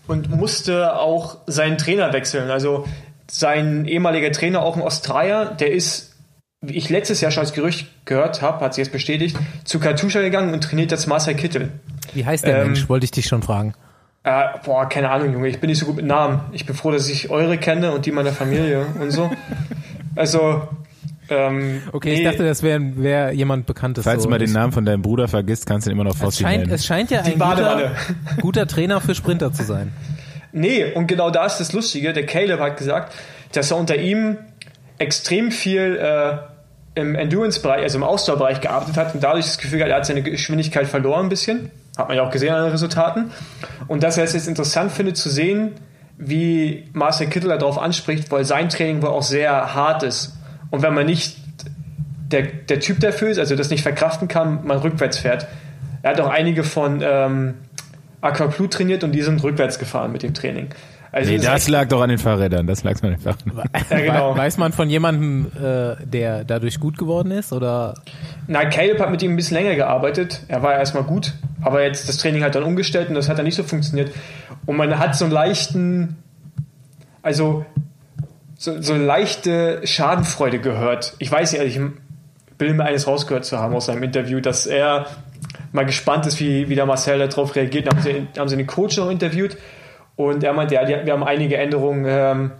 [0.07, 2.51] und musste auch seinen Trainer wechseln.
[2.51, 2.87] Also
[3.31, 6.15] sein ehemaliger Trainer, auch ein Australier, der ist,
[6.61, 10.21] wie ich letztes Jahr schon als Gerücht gehört habe, hat sich jetzt bestätigt, zu Katusha
[10.21, 11.71] gegangen und trainiert jetzt Marcel Kittel.
[12.15, 12.89] Wie heißt der Ähm, Mensch?
[12.89, 13.75] Wollte ich dich schon fragen.
[14.25, 15.49] Äh, boah, keine Ahnung, Junge.
[15.49, 16.41] Ich bin nicht so gut mit Namen.
[16.53, 19.31] Ich bin froh, dass ich eure kenne und die meiner Familie und so.
[20.15, 20.69] Also,
[21.31, 24.05] ähm, Okay, ich nee, dachte, das wäre wär jemand Bekanntes.
[24.05, 24.29] Falls so.
[24.29, 26.43] du mal den Namen von deinem Bruder vergisst, kannst du ihn immer noch es Fossi
[26.43, 26.75] scheint, nennen.
[26.75, 27.93] es scheint ja ein guter,
[28.43, 29.91] guter Trainer für Sprinter zu sein.
[30.53, 32.13] Nee, und genau da ist das Lustige.
[32.13, 33.15] Der Caleb hat gesagt,
[33.53, 34.37] dass er unter ihm
[34.99, 39.89] extrem viel äh, im Endurance-Bereich, also im Ausdauerbereich gearbeitet hat und dadurch das Gefühl hat,
[39.89, 41.71] er hat seine Geschwindigkeit verloren ein bisschen.
[41.97, 43.31] Hat man ja auch gesehen an den Resultaten.
[43.87, 45.73] Und dass er es jetzt interessant findet zu sehen,
[46.17, 50.37] wie Marcel Kittel darauf anspricht, weil sein Training wohl auch sehr hart ist.
[50.71, 51.37] Und wenn man nicht
[52.33, 55.47] der, der Typ dafür ist, also das nicht verkraften kann, man rückwärts fährt.
[56.03, 57.55] Er hat auch einige von ähm,
[58.21, 60.69] Aquaplu trainiert und die sind rückwärts gefahren mit dem Training.
[61.13, 62.67] Also nee, das lag doch an den Fahrrädern.
[62.67, 63.69] Das lag an den Fahrrädern.
[63.91, 64.37] Ja, genau.
[64.37, 67.53] Weiß man von jemandem, äh, der dadurch gut geworden ist?
[67.53, 67.95] Oder?
[68.47, 70.41] Na, Caleb hat mit ihm ein bisschen länger gearbeitet.
[70.49, 73.37] Er war ja erstmal gut, aber jetzt das Training hat dann umgestellt und das hat
[73.37, 74.11] dann nicht so funktioniert.
[74.65, 76.17] Und man hat so einen leichten,
[77.21, 77.67] also
[78.57, 81.15] so, so leichte Schadenfreude gehört.
[81.19, 81.81] Ich weiß nicht, ich
[82.59, 85.07] will mir eines rausgehört zu haben aus seinem Interview, dass er
[85.73, 87.87] mal gespannt ist, wie, wie der Marcel darauf reagiert.
[87.87, 89.59] Dann haben sie, haben sie den Coach noch interviewt
[90.17, 92.51] und er meinte, ja, die, wir haben einige Änderungen ähm,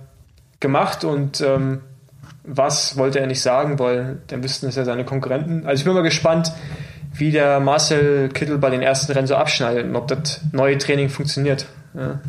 [0.61, 1.83] gemacht und ähm,
[2.45, 5.67] was wollte er nicht sagen, weil dann wüssten es ja seine Konkurrenten.
[5.67, 6.53] Also ich bin mal gespannt,
[7.15, 11.09] wie der Marcel Kittel bei den ersten Rennen so abschneidet und ob das neue Training
[11.09, 11.67] funktioniert.
[11.95, 12.21] Ja.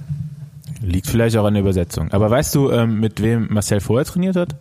[0.82, 2.11] Liegt vielleicht auch an der Übersetzung.
[2.11, 4.55] Aber weißt du, ähm, mit wem Marcel vorher trainiert hat?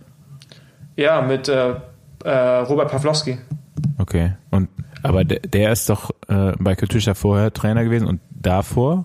[0.96, 1.74] Ja, mit äh,
[2.24, 3.38] äh, Robert Pawlowski.
[3.98, 4.34] Okay.
[4.50, 4.68] Und
[5.02, 9.04] aber der, der ist doch äh, bei Katusha vorher Trainer gewesen und davor?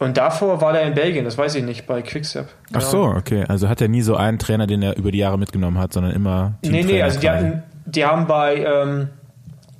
[0.00, 2.46] Und davor war er in Belgien, das weiß ich nicht, bei Quickstep.
[2.72, 3.44] Ach so, okay.
[3.46, 6.12] Also hat er nie so einen Trainer, den er über die Jahre mitgenommen hat, sondern
[6.12, 6.54] immer.
[6.64, 9.10] Nee, nee, also die, hatten, die haben bei, ähm,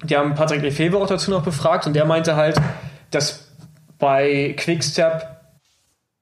[0.05, 2.61] die haben Patrick Lefebvre auch dazu noch befragt und der meinte halt,
[3.11, 3.49] dass
[3.99, 5.27] bei Quickstep,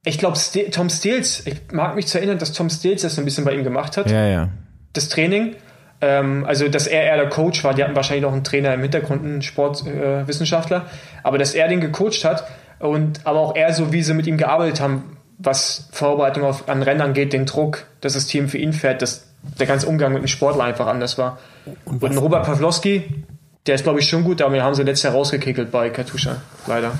[0.04, 0.38] ich glaube,
[0.70, 3.64] Tom Steels, ich mag mich zu erinnern, dass Tom Steels das ein bisschen bei ihm
[3.64, 4.08] gemacht hat.
[4.12, 4.48] Ja, ja.
[4.92, 5.56] Das Training.
[6.00, 8.82] Ähm, also, dass er eher der Coach war, die hatten wahrscheinlich noch einen Trainer im
[8.82, 12.44] Hintergrund, einen Sportwissenschaftler, äh, aber dass er den gecoacht hat
[12.78, 16.82] und aber auch er, so wie sie mit ihm gearbeitet haben, was Vorbereitung auf, an
[16.82, 19.26] Rennen angeht, den Druck, dass das Team für ihn fährt, dass
[19.58, 21.38] der ganze Umgang mit dem Sportler einfach anders war.
[21.84, 23.24] Und, und Robert Pawlowski,
[23.66, 26.40] der ist glaube ich schon gut, aber wir haben sie letztes Jahr rausgekickelt bei Katusha,
[26.66, 26.92] leider.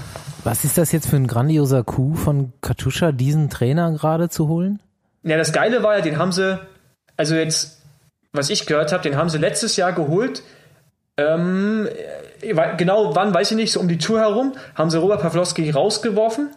[0.44, 4.80] Was ist das jetzt für ein grandioser Coup von Katusha, diesen Trainer gerade zu holen?
[5.24, 6.58] Ja, das Geile war ja, den haben sie,
[7.16, 7.82] also jetzt,
[8.32, 10.42] was ich gehört habe, den haben sie letztes Jahr geholt,
[11.16, 11.88] ähm,
[12.40, 16.50] genau wann, weiß ich nicht, so um die Tour herum, haben sie Robert Pawlowski rausgeworfen,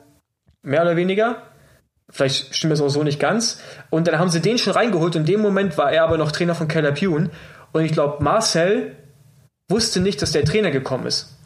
[0.62, 1.44] mehr oder weniger.
[2.10, 3.62] Vielleicht stimmt das auch so nicht ganz.
[3.90, 5.16] Und dann haben sie den schon reingeholt.
[5.16, 7.30] In dem Moment war er aber noch Trainer von Keller Pune.
[7.72, 8.98] Und ich glaube, Marcel
[9.70, 11.38] wusste nicht, dass der Trainer gekommen ist.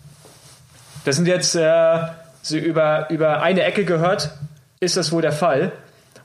[1.06, 2.00] Das sind jetzt äh,
[2.42, 4.32] so über, über eine Ecke gehört,
[4.80, 5.72] ist das wohl der Fall.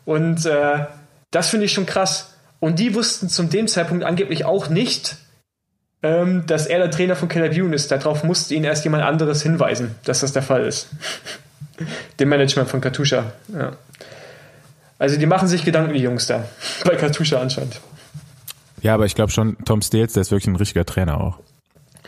[0.07, 0.87] Und äh,
[1.31, 2.35] das finde ich schon krass.
[2.61, 5.17] Und die wussten zu dem Zeitpunkt angeblich auch nicht,
[6.03, 7.91] ähm, dass er der Trainer von Calabune ist.
[7.91, 10.89] Darauf musste ihn erst jemand anderes hinweisen, dass das der Fall ist.
[12.21, 13.33] Dem Management von Katusha.
[13.53, 13.73] Ja.
[14.99, 16.45] Also die machen sich Gedanken, die Jungs da.
[16.85, 17.81] Bei Katusha anscheinend.
[18.83, 21.39] Ja, aber ich glaube schon, Tom Steels, der ist wirklich ein richtiger Trainer auch.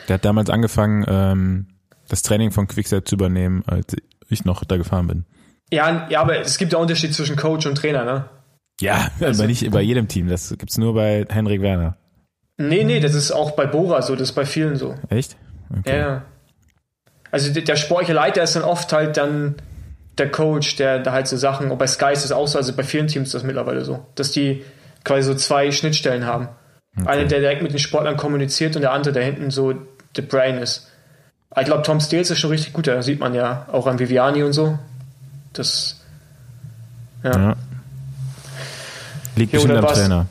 [0.09, 1.67] Der hat damals angefangen, ähm,
[2.09, 3.97] das Training von Quickstep zu übernehmen, als
[4.29, 5.25] ich noch da gefahren bin.
[5.71, 8.25] Ja, ja, aber es gibt ja Unterschied zwischen Coach und Trainer, ne?
[8.81, 10.29] Ja, also, aber nicht bei jedem Team.
[10.29, 11.97] Das gibt's nur bei Henrik Werner.
[12.69, 14.95] Nee, nee, das ist auch bei Bora so, das ist bei vielen so.
[15.09, 15.37] Echt?
[15.79, 15.99] Okay.
[15.99, 16.23] Ja.
[17.31, 19.57] Also der, der sportliche Leiter ist dann oft halt dann
[20.19, 22.75] der Coach, der da halt so Sachen, und bei Sky ist das auch so, also
[22.75, 24.63] bei vielen Teams ist das mittlerweile so, dass die
[25.05, 26.49] quasi so zwei Schnittstellen haben.
[26.97, 27.09] Okay.
[27.09, 29.75] Einer, der direkt mit den Sportlern kommuniziert und der andere, der hinten so
[30.15, 30.89] the brain ist.
[31.59, 34.43] Ich glaube, Tom Steels ist schon richtig gut, da sieht man ja auch an Viviani
[34.43, 34.79] und so.
[35.53, 36.01] Das,
[37.25, 37.33] ja.
[37.33, 37.57] ja.
[39.37, 40.27] Liegt bestimmt am Trainer.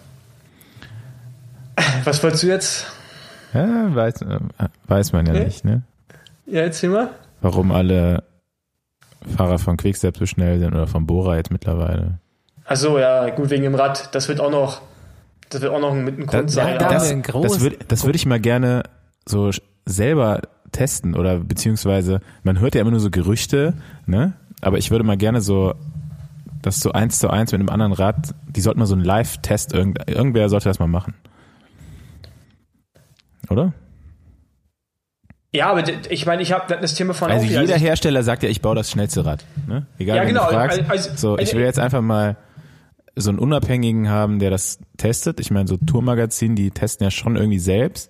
[2.03, 2.87] Was wolltest du jetzt?
[3.53, 4.39] Ja, weiß, äh,
[4.87, 5.45] weiß man ja okay.
[5.45, 5.83] nicht, ne?
[6.45, 7.09] Ja, erzähl mal.
[7.41, 8.23] Warum alle
[9.35, 12.19] Fahrer von Quickstep so schnell sind oder von Bora jetzt mittlerweile.
[12.65, 14.13] Achso, ja, gut, wegen dem Rad.
[14.15, 14.81] Das wird auch noch,
[15.49, 16.77] das wird auch noch mit einem Grund das, sein.
[16.79, 18.83] Ja, das, das würde das würd ich mal gerne
[19.27, 19.51] so
[19.85, 20.41] selber
[20.71, 23.73] testen oder beziehungsweise, man hört ja immer nur so Gerüchte,
[24.05, 24.33] ne?
[24.61, 25.73] Aber ich würde mal gerne so
[26.61, 29.73] das so eins zu eins mit einem anderen Rad, die sollten mal so einen Live-Test,
[29.73, 31.15] irgend, irgendwer sollte das mal machen
[33.49, 33.73] oder?
[35.53, 38.49] Ja, aber ich meine, ich habe das Thema von Also jeder also Hersteller sagt ja,
[38.49, 39.43] ich baue das schnellste Rad.
[39.67, 39.85] Ne?
[39.97, 40.47] Egal, ja, genau.
[40.47, 40.81] Fragst.
[40.87, 42.37] Also, so, ich will jetzt einfach mal
[43.17, 45.41] so einen Unabhängigen haben, der das testet.
[45.41, 48.09] Ich meine, so Tourmagazinen, die testen ja schon irgendwie selbst.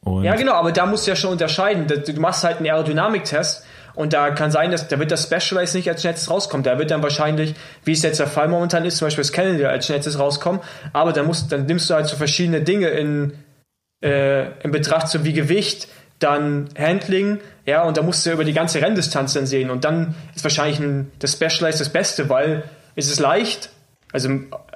[0.00, 1.88] Und ja, genau, aber da musst du ja schon unterscheiden.
[1.88, 3.64] Du machst halt einen Aerodynamik-Test
[3.96, 6.62] und da kann sein, dass da wird das Specialized nicht als schnellstes rauskommen.
[6.62, 9.70] Da wird dann wahrscheinlich, wie es jetzt der Fall momentan ist, zum Beispiel das Calendar
[9.70, 10.60] als schnellstes rauskommen.
[10.92, 13.32] Aber dann musst, dann nimmst du halt so verschiedene Dinge in,
[14.02, 15.88] äh, in Betracht, so wie Gewicht,
[16.18, 19.70] dann Handling, Ja, und da musst du über die ganze Renndistanz dann sehen.
[19.70, 23.70] Und dann ist wahrscheinlich ein, das Specialized das Beste, weil es ist leicht,
[24.12, 24.30] also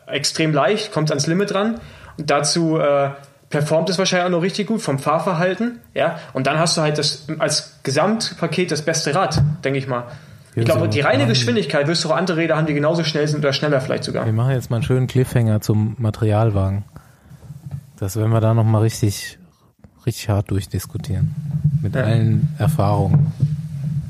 [0.06, 1.80] extrem leicht, kommt ans Limit ran.
[2.18, 3.10] Und dazu äh,
[3.48, 5.80] performt es wahrscheinlich auch noch richtig gut vom Fahrverhalten.
[5.94, 10.04] Ja, und dann hast du halt das als Gesamtpaket das beste Rad, denke ich mal.
[10.56, 13.38] Ich glaube, die reine Geschwindigkeit wirst du auch andere Räder haben, die genauso schnell sind
[13.40, 14.26] oder schneller vielleicht sogar.
[14.26, 16.84] Wir machen jetzt mal einen schönen Cliffhanger zum Materialwagen.
[18.00, 19.38] Das werden wir da nochmal richtig,
[20.06, 21.34] richtig hart durchdiskutieren.
[21.82, 22.02] Mit Ja.
[22.04, 23.32] allen Erfahrungen,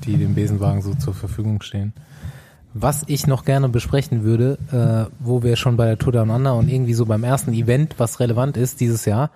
[0.05, 1.93] die dem Besenwagen so zur Verfügung stehen.
[2.72, 6.55] Was ich noch gerne besprechen würde, äh, wo wir schon bei der Tour Down Under
[6.55, 9.30] und irgendwie so beim ersten Event, was relevant ist dieses Jahr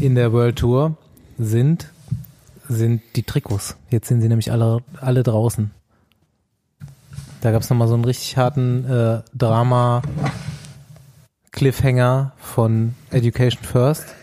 [0.00, 0.96] in der World Tour,
[1.38, 1.88] sind,
[2.68, 3.76] sind die Trikots.
[3.90, 5.72] Jetzt sind sie nämlich alle, alle draußen.
[7.40, 10.02] Da gab es nochmal so einen richtig harten äh, Drama
[11.62, 14.16] Cliffhanger von Education First,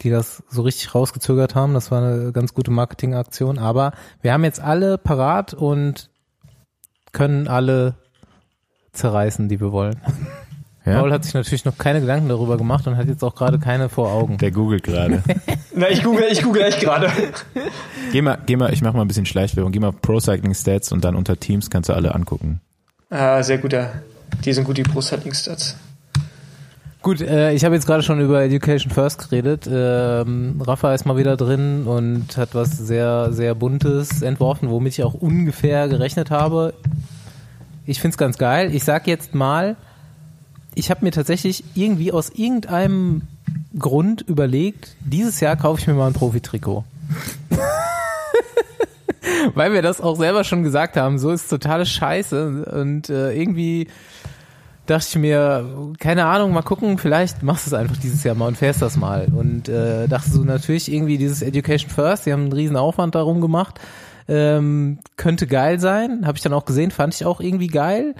[0.00, 1.74] die das so richtig rausgezögert haben.
[1.74, 3.58] Das war eine ganz gute Marketingaktion.
[3.58, 3.92] Aber
[4.22, 6.08] wir haben jetzt alle parat und
[7.12, 7.96] können alle
[8.94, 10.00] zerreißen, die wir wollen.
[10.86, 11.00] Ja?
[11.00, 13.90] Paul hat sich natürlich noch keine Gedanken darüber gemacht und hat jetzt auch gerade keine
[13.90, 14.38] vor Augen.
[14.38, 15.22] Der googelt gerade.
[15.74, 17.10] Na, ich google, ich google echt gerade.
[18.10, 19.70] geh mal, geh mal, ich mach mal ein bisschen Schleichwerbung.
[19.70, 22.62] Geh mal Pro Cycling Stats und dann unter Teams kannst du alle angucken.
[23.10, 24.00] Ah, sehr guter.
[24.46, 25.76] Die sind gut, die Pro Cycling Stats.
[27.06, 29.68] Gut, äh, ich habe jetzt gerade schon über Education First geredet.
[29.70, 35.04] Ähm, Rafa ist mal wieder drin und hat was sehr, sehr Buntes entworfen, womit ich
[35.04, 36.74] auch ungefähr gerechnet habe.
[37.86, 38.74] Ich find's ganz geil.
[38.74, 39.76] Ich sag jetzt mal,
[40.74, 43.22] ich habe mir tatsächlich irgendwie aus irgendeinem
[43.78, 46.82] Grund überlegt, dieses Jahr kaufe ich mir mal ein Profi-Trikot.
[49.54, 53.86] Weil wir das auch selber schon gesagt haben, so ist totale Scheiße und äh, irgendwie
[54.86, 58.48] dachte ich mir, keine Ahnung, mal gucken, vielleicht machst du es einfach dieses Jahr mal
[58.48, 59.28] und fährst das mal.
[59.34, 63.40] Und äh, dachte so natürlich irgendwie dieses Education First, die haben einen riesen Aufwand darum
[63.40, 63.80] gemacht,
[64.28, 68.14] ähm, könnte geil sein, habe ich dann auch gesehen, fand ich auch irgendwie geil.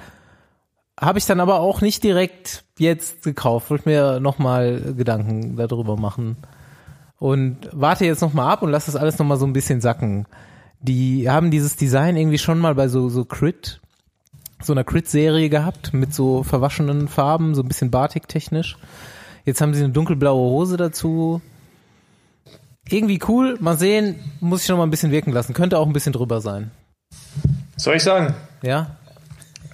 [0.99, 6.37] Habe ich dann aber auch nicht direkt jetzt gekauft, wollte mir nochmal Gedanken darüber machen.
[7.19, 10.27] Und warte jetzt nochmal ab und lass das alles nochmal so ein bisschen sacken.
[10.81, 13.81] Die haben dieses Design irgendwie schon mal bei so, so Crit,
[14.63, 18.77] so einer Crit-Serie gehabt, mit so verwaschenen Farben, so ein bisschen Batik-technisch.
[19.45, 21.41] Jetzt haben sie eine dunkelblaue Hose dazu.
[22.89, 25.55] Irgendwie cool, mal sehen, muss ich noch mal ein bisschen wirken lassen.
[25.55, 26.71] Könnte auch ein bisschen drüber sein.
[27.77, 28.35] Soll ich sagen?
[28.63, 28.97] Ja?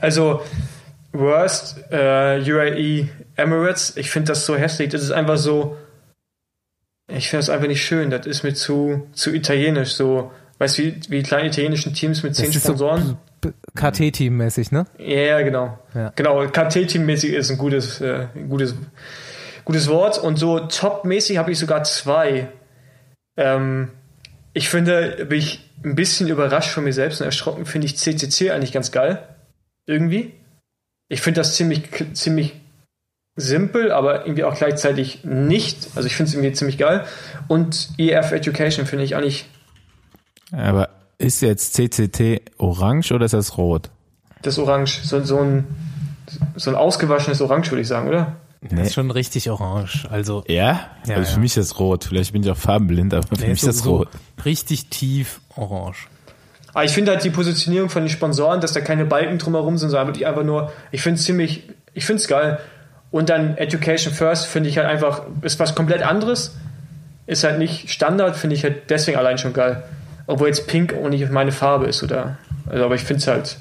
[0.00, 0.42] Also,
[1.12, 4.90] Worst, äh, UAE Emirates, ich finde das so hässlich.
[4.90, 5.76] Das ist einfach so.
[7.08, 8.10] Ich finde das einfach nicht schön.
[8.10, 9.92] Das ist mir zu, zu italienisch.
[9.92, 13.06] So, weißt du, wie, wie die kleinen italienischen Teams mit zehn Sponsoren?
[13.06, 13.18] so
[13.74, 14.86] KT-Team-mäßig, ne?
[14.98, 15.78] Ja, genau.
[15.94, 16.12] Ja.
[16.16, 18.74] Genau, KT-Team-mäßig ist ein gutes, äh, ein gutes,
[19.64, 20.18] gutes Wort.
[20.18, 22.48] Und so top-mäßig habe ich sogar zwei.
[23.36, 23.90] Ähm,
[24.52, 28.50] ich finde, bin ich ein bisschen überrascht von mir selbst und erschrocken, finde ich CCC
[28.50, 29.26] eigentlich ganz geil.
[29.86, 30.34] Irgendwie.
[31.08, 31.82] Ich finde das ziemlich,
[32.14, 32.54] ziemlich
[33.34, 35.88] simpel, aber irgendwie auch gleichzeitig nicht.
[35.94, 37.04] Also ich finde es irgendwie ziemlich geil.
[37.48, 39.46] Und EF Education finde ich eigentlich,
[40.52, 40.90] Aber
[41.22, 43.90] ist jetzt CCT orange oder ist das rot?
[44.42, 45.64] das Orange, so, so ein,
[46.56, 48.36] so ein ausgewaschenes Orange, würde ich sagen, oder?
[48.60, 50.06] Das ist schon richtig orange.
[50.10, 50.90] Also, Ja?
[51.06, 51.38] Ja, also für ja.
[51.38, 52.04] mich ist das rot.
[52.04, 54.08] Vielleicht bin ich auch farbenblind, aber für der mich ist das so, rot.
[54.44, 56.06] richtig tief orange.
[56.72, 59.90] Aber ich finde halt die Positionierung von den Sponsoren, dass da keine Balken drumherum sind,
[59.90, 62.58] sondern wirklich einfach nur, ich finde es ziemlich, ich finde es geil.
[63.10, 66.56] Und dann Education First finde ich halt einfach, ist was komplett anderes.
[67.26, 69.82] Ist halt nicht Standard, finde ich halt deswegen allein schon geil.
[70.26, 72.38] Obwohl jetzt Pink auch nicht meine Farbe ist, oder?
[72.66, 73.56] Also, aber ich finde es halt,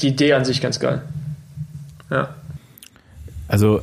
[0.00, 1.02] die Idee an sich ganz geil.
[2.10, 2.34] Ja.
[3.48, 3.80] Also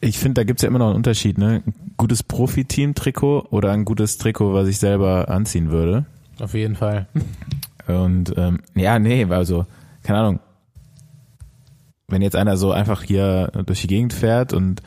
[0.00, 1.62] ich finde, da gibt's ja immer noch einen Unterschied, ne?
[1.66, 6.06] Ein gutes Profiteam-Trikot oder ein gutes Trikot, was ich selber anziehen würde.
[6.40, 7.06] Auf jeden Fall.
[7.86, 9.66] Und ähm, ja, nee, also,
[10.02, 10.40] keine Ahnung.
[12.08, 14.82] Wenn jetzt einer so einfach hier durch die Gegend fährt und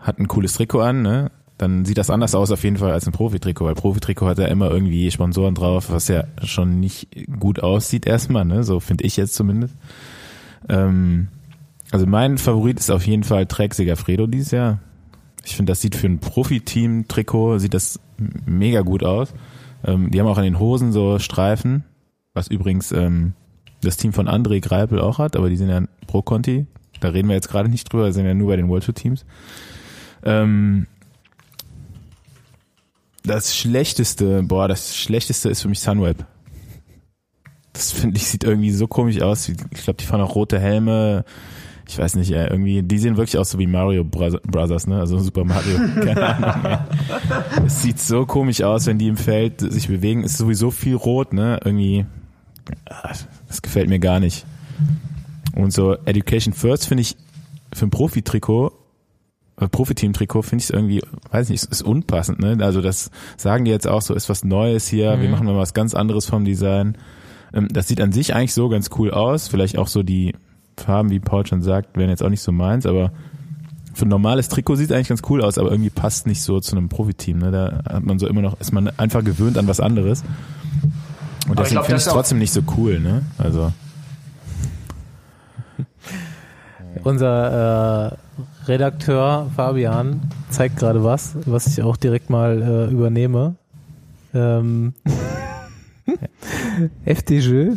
[0.00, 1.30] hat ein cooles Trikot an, ne,
[1.62, 4.46] dann sieht das anders aus auf jeden Fall als ein Profitrikot, weil Profitrikot hat ja
[4.46, 7.08] immer irgendwie Sponsoren drauf, was ja schon nicht
[7.38, 9.76] gut aussieht erstmal, ne, so finde ich jetzt zumindest.
[10.68, 11.28] Ähm,
[11.92, 14.80] also mein Favorit ist auf jeden Fall Trek Segafredo dieses Jahr.
[15.44, 18.00] Ich finde, das sieht für ein Profiteam-Trikot, sieht das
[18.44, 19.32] mega gut aus.
[19.84, 21.84] Ähm, die haben auch an den Hosen so Streifen,
[22.34, 23.34] was übrigens ähm,
[23.82, 26.66] das Team von André Greipel auch hat, aber die sind ja Pro Conti.
[26.98, 29.24] Da reden wir jetzt gerade nicht drüber, sind ja nur bei den World Tour Teams.
[30.24, 30.86] Ähm,
[33.24, 36.24] das schlechteste, boah, das schlechteste ist für mich Sunweb.
[37.72, 39.48] Das finde ich sieht irgendwie so komisch aus.
[39.48, 41.24] Ich glaube, die fahren auch rote Helme.
[41.88, 45.00] ich weiß nicht, äh, irgendwie, die sehen wirklich aus so wie Mario Brothers, ne?
[45.00, 46.64] Also Super Mario, keine Ahnung.
[46.64, 47.66] Ey.
[47.66, 50.24] Es sieht so komisch aus, wenn die im Feld sich bewegen.
[50.24, 51.60] Ist sowieso viel rot, ne?
[51.64, 52.04] Irgendwie,
[52.90, 53.12] ah,
[53.48, 54.44] das gefällt mir gar nicht.
[55.54, 57.16] Und so Education First finde ich
[57.72, 58.72] für ein Profi-Trikot,
[59.56, 62.58] Profiteam-Trikot finde ich irgendwie, weiß nicht, ist, ist unpassend, ne?
[62.60, 65.74] Also das sagen die jetzt auch so, ist was Neues hier, wir machen mal was
[65.74, 66.96] ganz anderes vom Design.
[67.52, 69.48] Ähm, das sieht an sich eigentlich so ganz cool aus.
[69.48, 70.34] Vielleicht auch so die
[70.76, 73.12] Farben, wie Paul schon sagt, wären jetzt auch nicht so meins, aber
[73.94, 76.60] für ein normales Trikot sieht es eigentlich ganz cool aus, aber irgendwie passt nicht so
[76.60, 77.38] zu einem Profiteam.
[77.38, 77.50] Ne?
[77.50, 80.22] Da hat man so immer noch, ist man einfach gewöhnt an was anderes.
[81.44, 83.22] Und Aber deswegen finde ich es trotzdem nicht so cool, ne?
[83.36, 83.72] Also.
[87.04, 90.20] Unser äh, Redakteur Fabian
[90.50, 93.56] zeigt gerade was, was ich auch direkt mal äh, übernehme.
[94.34, 94.94] Ähm,
[97.04, 97.72] FDJ.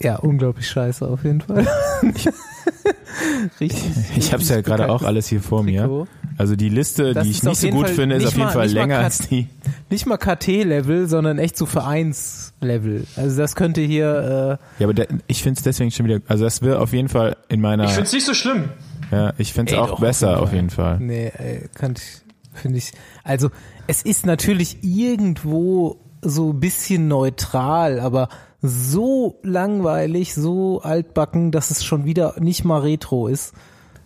[0.00, 1.66] Ja, unglaublich scheiße auf jeden Fall.
[3.60, 3.92] Richtig.
[4.16, 6.06] Ich habe es ja gerade auch alles hier vor mir.
[6.36, 8.44] Also die Liste, Das die ich nicht so jeden gut Fall finde, ist auf jeden
[8.46, 9.48] mal- Fall länger als die.
[9.90, 13.06] Nicht mal KT-Level, sondern echt so Vereins-Level.
[13.16, 16.62] Also das könnte hier, Ja, aber der, ich finde es deswegen schon wieder, also das
[16.62, 18.70] wäre auf jeden Fall in meiner, Ich finde es nicht so schlimm.
[19.10, 20.96] ja, ich finde es auch doch, besser auf auf jeden jeden Fall.
[21.00, 23.50] äh, nee, ey, könnte ich, finde ich, also
[23.86, 28.28] es ist natürlich irgendwo so ein bisschen neutral, aber
[28.62, 33.52] so langweilig, so altbacken, dass es schon wieder nicht mal Retro ist,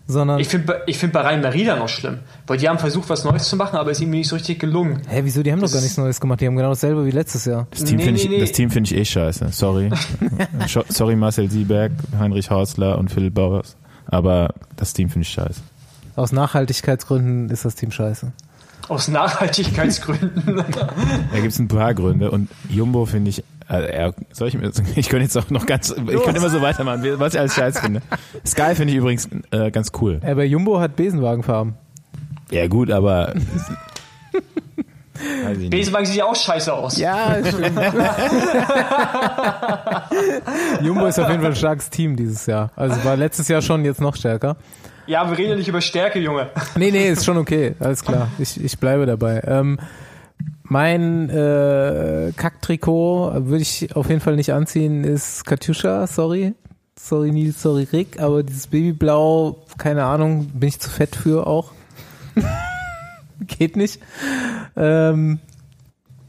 [0.09, 3.23] sondern, Ich finde ich find bei Rhein Merida noch schlimm, weil die haben versucht, was
[3.25, 5.03] Neues zu machen, aber ist irgendwie nicht so richtig gelungen.
[5.07, 7.05] hä, wieso, die haben doch das gar ist- nichts Neues gemacht, die haben genau dasselbe
[7.07, 7.67] wie letztes Jahr.
[7.71, 8.41] Das Team Nee, finde ich, nee, nee.
[8.41, 9.49] das Team finde ich eh scheiße.
[9.53, 9.91] Sorry.
[10.89, 13.77] Sorry Marcel Sieberg, Heinrich Hausler und Philipp Bauers.
[14.07, 15.61] Aber das Team finde ich scheiße.
[16.17, 18.33] Aus Nachhaltigkeitsgründen ist das Team scheiße.
[18.89, 20.43] Aus Nachhaltigkeitsgründen.
[21.33, 24.71] Da gibt es ein paar Gründe und Jumbo finde ich, äh, ja, soll ich, mir-
[24.97, 27.81] ich könnte jetzt auch noch ganz, ich könnte immer so weitermachen, was ich alles scheiße
[27.81, 28.03] finde.
[28.47, 30.21] Sky finde ich übrigens äh, ganz cool.
[30.25, 31.75] Aber Jumbo hat Besenwagenfarben.
[32.51, 33.35] Ja gut, aber.
[35.71, 36.97] Besenwagen sieht ja auch scheiße aus.
[36.97, 37.77] Ja, stimmt.
[40.83, 42.71] Jumbo ist auf jeden Fall ein starkes Team dieses Jahr.
[42.77, 44.57] Also war letztes Jahr schon, jetzt noch stärker.
[45.07, 46.49] Ja, wir reden ja nicht über Stärke, Junge.
[46.77, 47.75] Nee, nee, ist schon okay.
[47.81, 48.29] Alles klar.
[48.39, 49.43] Ich, ich bleibe dabei.
[49.47, 49.79] Ähm,
[50.69, 56.55] mein äh, Kacktrikot würde ich auf jeden Fall nicht anziehen, ist Katjuscha, sorry.
[56.99, 61.73] Sorry Nils, sorry Rick, aber dieses Babyblau, keine Ahnung, bin ich zu fett für auch.
[63.47, 64.01] Geht nicht.
[64.77, 65.39] Ähm,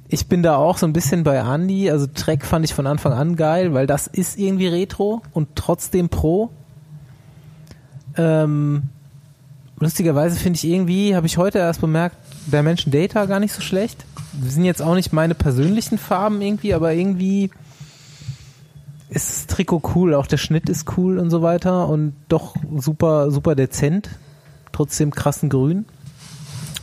[0.07, 1.89] ich bin da auch so ein bisschen bei Andy.
[1.89, 6.09] Also Trek fand ich von Anfang an geil, weil das ist irgendwie Retro und trotzdem
[6.09, 6.49] Pro.
[8.15, 8.83] Ähm,
[9.79, 12.15] lustigerweise finde ich irgendwie, habe ich heute erst bemerkt,
[12.47, 14.05] Dimension Data gar nicht so schlecht.
[14.41, 17.51] Sind jetzt auch nicht meine persönlichen Farben irgendwie, aber irgendwie
[19.09, 23.31] ist das Trikot cool, auch der Schnitt ist cool und so weiter und doch super,
[23.31, 24.09] super dezent,
[24.71, 25.85] trotzdem krassen Grün.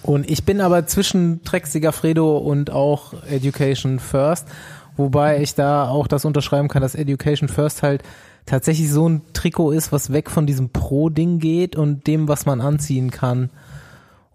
[0.03, 4.47] Und ich bin aber zwischen Trek Sigafredo und auch Education First,
[4.97, 8.03] wobei ich da auch das unterschreiben kann, dass Education First halt
[8.45, 12.61] tatsächlich so ein Trikot ist, was weg von diesem Pro-Ding geht und dem, was man
[12.61, 13.51] anziehen kann.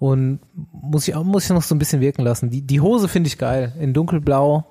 [0.02, 0.40] Und
[0.72, 2.50] muss ich auch, muss ich noch so ein bisschen wirken lassen.
[2.50, 3.72] Die, die Hose finde ich geil.
[3.80, 4.66] In dunkelblau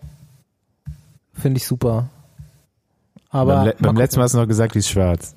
[1.35, 2.09] finde ich super.
[3.29, 5.37] Aber beim, le beim mal letzten Mal hast du noch gesagt, die ist schwarz.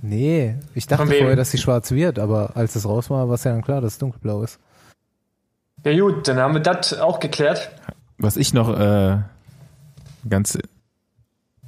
[0.00, 3.42] Nee, ich dachte vorher, dass sie schwarz wird, aber als es raus war, war es
[3.42, 4.60] ja dann klar, dass es dunkelblau ist.
[5.84, 7.72] Ja gut, dann haben wir das auch geklärt.
[8.18, 9.18] Was ich noch äh,
[10.28, 10.56] ganz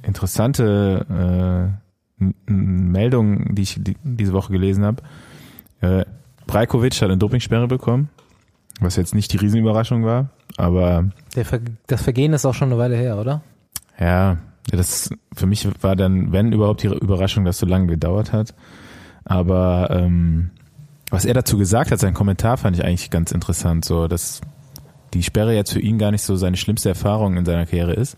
[0.01, 1.75] interessante
[2.19, 5.03] äh, Meldung, die ich die, diese Woche gelesen habe,
[5.81, 6.05] äh,
[6.49, 8.09] Brajkovic hat eine Dopingsperre bekommen,
[8.79, 12.95] was jetzt nicht die Riesenüberraschung war, aber Ver das Vergehen ist auch schon eine Weile
[12.95, 13.41] her, oder?
[13.99, 14.37] ja,
[14.71, 18.53] das für mich war dann, wenn überhaupt die Überraschung, dass so lange gedauert hat.
[19.25, 20.51] Aber ähm,
[21.09, 24.41] was er dazu gesagt hat, sein Kommentar fand ich eigentlich ganz interessant, so dass
[25.13, 28.15] die Sperre jetzt für ihn gar nicht so seine schlimmste Erfahrung in seiner Karriere ist,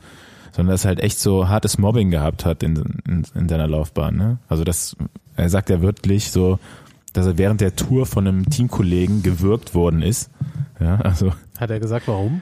[0.52, 2.76] sondern dass er halt echt so hartes Mobbing gehabt hat in,
[3.08, 4.16] in, in seiner Laufbahn.
[4.16, 4.38] Ne?
[4.50, 4.96] Also das,
[5.36, 6.60] er sagt ja wörtlich so,
[7.14, 10.30] dass er während der Tour von einem Teamkollegen gewürgt worden ist.
[10.80, 12.42] Ja, also Hat er gesagt, warum?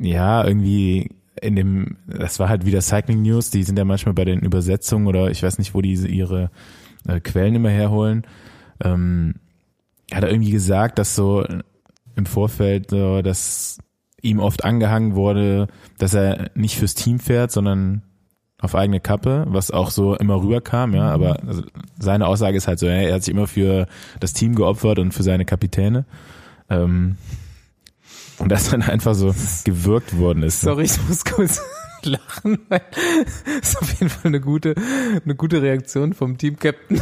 [0.00, 1.10] ja, irgendwie
[1.40, 5.06] in dem, das war halt wieder Cycling News, die sind ja manchmal bei den Übersetzungen
[5.06, 6.50] oder ich weiß nicht, wo die ihre
[7.06, 8.24] äh, Quellen immer herholen.
[8.82, 9.34] Ähm,
[10.12, 11.44] hat er irgendwie gesagt, dass so
[12.14, 13.78] im Vorfeld, so, dass
[14.20, 18.02] ihm oft angehangen wurde, dass er nicht fürs Team fährt, sondern
[18.62, 21.62] auf eigene Kappe, was auch so immer rüberkam, ja, aber also
[21.98, 23.86] seine Aussage ist halt so, er hat sich immer für
[24.20, 26.04] das Team geopfert und für seine Kapitäne.
[26.70, 27.16] Ähm,
[28.38, 29.34] und das dann einfach so
[29.64, 30.62] gewirkt worden ist.
[30.62, 31.60] Sorry, ich muss kurz,
[32.04, 32.82] lachen, weil
[33.60, 34.74] ist auf jeden Fall eine gute,
[35.24, 37.00] eine gute Reaktion vom Team-Captain,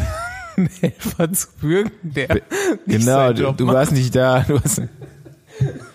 [0.81, 2.45] Helfer zu würgen, der nicht
[2.87, 4.41] Genau, du, du warst nicht da.
[4.41, 4.83] Du hast,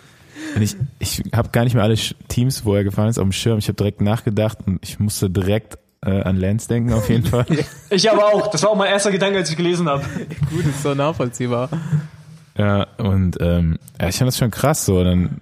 [0.55, 1.95] und ich ich habe gar nicht mehr alle
[2.27, 3.59] Teams, wo er gefahren ist, auf dem Schirm.
[3.59, 7.45] Ich habe direkt nachgedacht und ich musste direkt äh, an Lance denken, auf jeden Fall.
[7.89, 8.47] Ich aber auch.
[8.47, 10.03] Das war auch mein erster Gedanke, als ich gelesen habe.
[10.49, 11.69] Gut, ist so nachvollziehbar.
[12.57, 15.03] Ja, und ähm, ja, ich fand das schon krass so.
[15.03, 15.41] Dann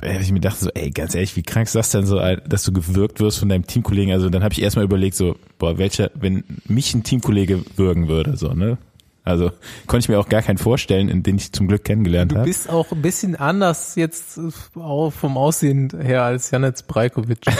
[0.00, 2.18] äh, hab ich mir dachte so, ey, ganz ehrlich, wie krank ist das denn so,
[2.18, 4.12] dass du gewürgt wirst von deinem Teamkollegen?
[4.12, 8.36] Also dann habe ich erstmal überlegt, so, boah, welcher, wenn mich ein Teamkollege würgen würde,
[8.36, 8.78] so, ne?
[9.26, 9.50] Also
[9.88, 12.46] konnte ich mir auch gar keinen vorstellen, in den ich zum Glück kennengelernt Du habe.
[12.46, 17.40] bist auch ein bisschen anders jetzt äh, auch vom Aussehen her als Janetz Brajkovic.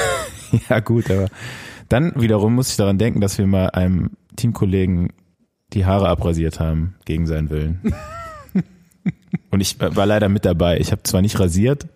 [0.71, 1.27] Ja, gut, aber
[1.89, 5.13] dann wiederum muss ich daran denken, dass wir mal einem Teamkollegen
[5.73, 7.81] die Haare abrasiert haben, gegen seinen Willen.
[9.51, 10.79] Und ich war leider mit dabei.
[10.79, 11.89] Ich habe zwar nicht rasiert,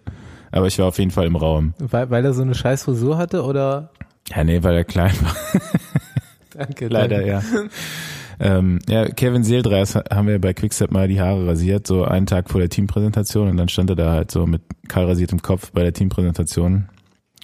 [0.51, 1.75] aber ich war auf jeden Fall im Raum.
[1.79, 3.93] Weil, weil er so eine scheiß Frisur hatte oder?
[4.35, 5.37] Ja, nee, weil er klein war.
[6.55, 6.89] Danke.
[6.89, 7.29] Leider, danke.
[7.31, 7.43] ja.
[8.43, 12.49] Ähm, ja, Kevin Seeldreis haben wir bei Quickstep mal die Haare rasiert, so einen Tag
[12.49, 15.83] vor der Teampräsentation und dann stand er da halt so mit kahl rasiertem Kopf bei
[15.83, 16.89] der Teampräsentation.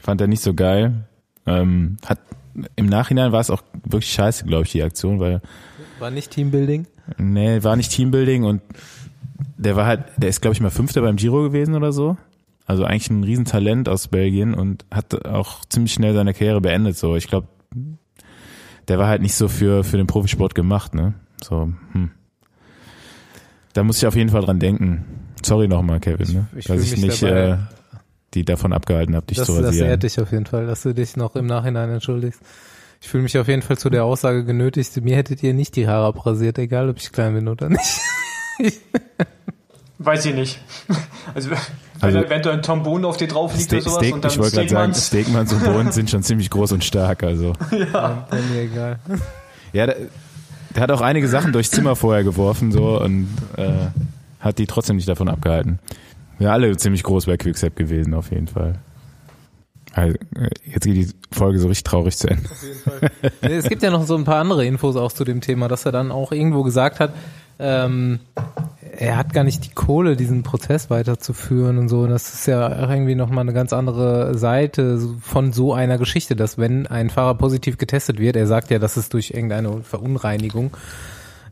[0.02, 1.04] Fand er nicht so geil.
[1.44, 2.18] Ähm, hat
[2.76, 5.42] im Nachhinein war es auch wirklich scheiße, glaube ich, die Aktion, weil
[5.98, 6.86] War nicht Teambuilding?
[7.18, 8.62] nee, war nicht Teambuilding und
[9.58, 12.16] der war halt, der ist glaube ich mal Fünfter beim Giro gewesen oder so.
[12.64, 16.96] Also eigentlich ein Riesentalent aus Belgien und hat auch ziemlich schnell seine Karriere beendet.
[16.96, 17.48] So, ich glaube,
[18.88, 21.14] der war halt nicht so für für den Profisport gemacht, ne?
[21.42, 22.10] So, hm.
[23.72, 25.04] Da muss ich auf jeden Fall dran denken.
[25.44, 26.46] Sorry nochmal, Kevin, ne?
[26.52, 27.56] Ich- ich dass ich mich nicht dabei- äh,
[28.34, 29.88] die davon abgehalten habe, dich Das, zu das rasieren.
[29.90, 32.40] ehrt dich auf jeden Fall, dass du dich noch im Nachhinein entschuldigst.
[33.00, 35.86] Ich fühle mich auf jeden Fall zu der Aussage genötigt, mir hättet ihr nicht die
[35.86, 38.00] Haare abrasiert, egal ob ich klein bin oder nicht.
[39.98, 40.60] Weiß ich nicht.
[41.34, 41.50] Also,
[42.00, 44.14] wenn Also- da eventuell ein Tom Bohnen auf dir drauf liegt Ste oder sowas Steak,
[44.14, 45.06] und dann ich wollte gerade sagen, Steakmanns.
[45.06, 47.52] Steakmanns und Bohnen sind schon ziemlich groß und stark, also.
[47.70, 48.98] Wäre mir egal.
[49.72, 49.96] Ja, der,
[50.74, 53.70] der hat auch einige Sachen durchs Zimmer vorher geworfen so und äh,
[54.40, 55.78] hat die trotzdem nicht davon abgehalten.
[56.38, 58.74] Wir alle ziemlich groß bei Quickstep gewesen, auf jeden Fall.
[59.94, 62.42] Also, äh, jetzt geht die Folge so richtig traurig zu Ende.
[63.40, 65.86] Nee, Es gibt ja noch so ein paar andere Infos auch zu dem Thema, dass
[65.86, 67.14] er dann auch irgendwo gesagt hat,
[67.58, 68.20] ähm,
[68.98, 72.00] er hat gar nicht die Kohle, diesen Prozess weiterzuführen und so.
[72.00, 76.36] Und das ist ja auch irgendwie nochmal eine ganz andere Seite von so einer Geschichte,
[76.36, 80.76] dass wenn ein Fahrer positiv getestet wird, er sagt ja, dass es durch irgendeine Verunreinigung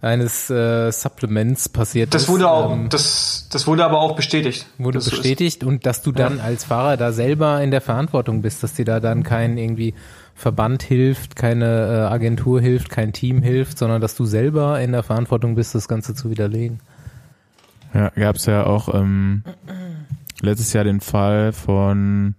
[0.01, 2.29] eines äh, Supplements passiert Das ist.
[2.29, 4.67] wurde auch, ähm, das, das wurde aber auch bestätigt.
[4.77, 8.43] wurde Das so bestätigt und dass du dann als Fahrer da selber in der Verantwortung
[8.43, 9.95] bist, dass dir da dann kein irgendwie
[10.35, 11.65] Verband hilft, keine
[12.09, 15.89] äh, Agentur hilft, kein Team hilft, sondern dass du selber in der Verantwortung bist, das
[15.89, 16.81] Ganze zu widerlegen.
[17.95, 19.45] Ja, gab's ja auch ähm,
[20.41, 22.35] letztes Jahr den Fall von,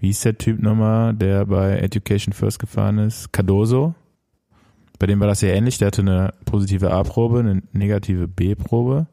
[0.00, 3.32] wie hieß der Typ nochmal, der bei Education First gefahren ist?
[3.32, 3.94] Cardoso.
[4.98, 5.78] Bei dem war das ja ähnlich.
[5.78, 9.06] Der hatte eine positive A-Probe, eine negative B-Probe.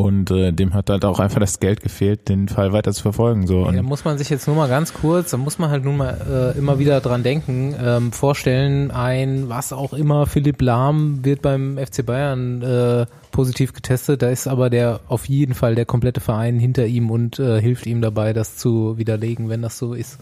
[0.00, 3.46] Und äh, dem hat halt auch einfach das Geld gefehlt, den Fall weiter zu verfolgen.
[3.46, 3.66] So.
[3.66, 5.98] Und Da muss man sich jetzt nur mal ganz kurz, da muss man halt nun
[5.98, 11.42] mal äh, immer wieder dran denken, ähm, vorstellen, ein, was auch immer, Philipp Lahm wird
[11.42, 16.22] beim FC Bayern äh, positiv getestet, da ist aber der auf jeden Fall der komplette
[16.22, 20.18] Verein hinter ihm und äh, hilft ihm dabei, das zu widerlegen, wenn das so ist,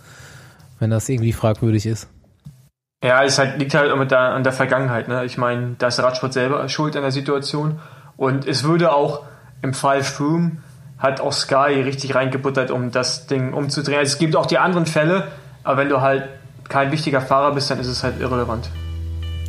[0.80, 2.08] wenn das irgendwie fragwürdig ist.
[3.04, 5.06] Ja, es halt, liegt halt immer da an der Vergangenheit.
[5.06, 5.24] Ne?
[5.24, 7.78] Ich meine, da ist Radsport selber schuld an der Situation.
[8.16, 9.22] Und es würde auch
[9.62, 10.58] im Fall Froome
[10.98, 13.98] hat auch Sky richtig reingebuttert, um das Ding umzudrehen.
[13.98, 15.28] Also es gibt auch die anderen Fälle,
[15.62, 16.24] aber wenn du halt
[16.68, 18.68] kein wichtiger Fahrer bist, dann ist es halt irrelevant.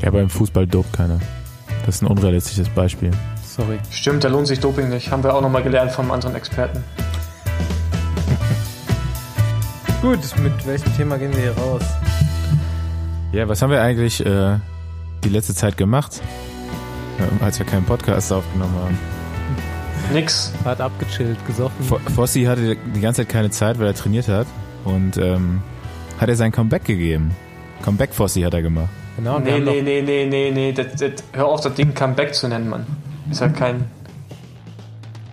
[0.01, 1.19] ja, beim Fußball dopt keiner.
[1.85, 3.11] Das ist ein unrealistisches Beispiel.
[3.43, 3.79] Sorry.
[3.89, 5.11] Stimmt, da lohnt sich Doping nicht.
[5.11, 6.83] Haben wir auch nochmal gelernt vom anderen Experten.
[10.01, 11.83] Gut, mit welchem Thema gehen wir hier raus?
[13.31, 14.57] Ja, was haben wir eigentlich äh,
[15.23, 16.21] die letzte Zeit gemacht,
[17.19, 18.97] äh, als wir keinen Podcast aufgenommen haben?
[20.13, 20.51] Nix.
[20.65, 21.85] Hat abgechillt, gesoffen.
[21.85, 24.47] Fo- Fossi hatte die ganze Zeit keine Zeit, weil er trainiert hat
[24.85, 25.61] und ähm,
[26.19, 27.31] hat er sein Comeback gegeben.
[27.83, 28.89] Comeback Fossi hat er gemacht.
[29.15, 30.71] genau, Nee, noch- nee, nee, nee, nee, nee.
[30.73, 32.85] Das, das, hör auf, das Ding Comeback zu nennen, Mann.
[33.29, 33.85] Ist halt kein.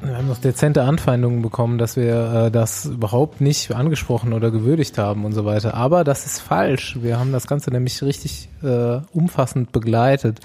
[0.02, 4.98] Wir haben noch dezente Anfeindungen bekommen, dass wir äh, das überhaupt nicht angesprochen oder gewürdigt
[4.98, 5.74] haben und so weiter.
[5.74, 6.98] Aber das ist falsch.
[7.00, 10.40] Wir haben das Ganze nämlich richtig äh, umfassend begleitet.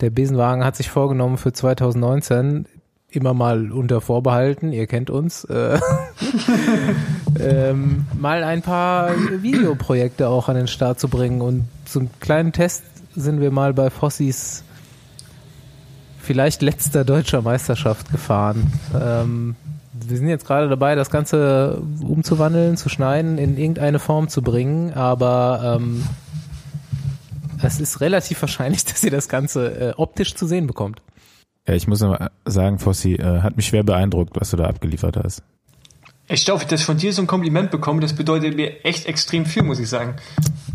[0.00, 2.66] Der Besenwagen hat sich vorgenommen für 2019
[3.16, 5.78] immer mal unter Vorbehalten, ihr kennt uns, äh,
[7.40, 9.10] ähm, mal ein paar
[9.42, 11.40] Videoprojekte auch an den Start zu bringen.
[11.40, 14.62] Und zum kleinen Test sind wir mal bei Fossis
[16.20, 18.72] vielleicht letzter deutscher Meisterschaft gefahren.
[18.94, 19.56] Ähm,
[19.92, 24.92] wir sind jetzt gerade dabei, das Ganze umzuwandeln, zu schneiden, in irgendeine Form zu bringen,
[24.92, 26.04] aber ähm,
[27.62, 31.00] es ist relativ wahrscheinlich, dass ihr das Ganze äh, optisch zu sehen bekommt.
[31.68, 35.16] Ja, ich muss mal sagen, Fossi, äh, hat mich schwer beeindruckt, was du da abgeliefert
[35.16, 35.42] hast.
[36.28, 39.62] Ich glaube, dass von dir so ein Kompliment bekommen, das bedeutet mir echt extrem viel,
[39.62, 40.16] muss ich sagen.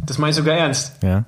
[0.05, 0.93] Das meine ich sogar ernst.
[1.03, 1.25] Ja.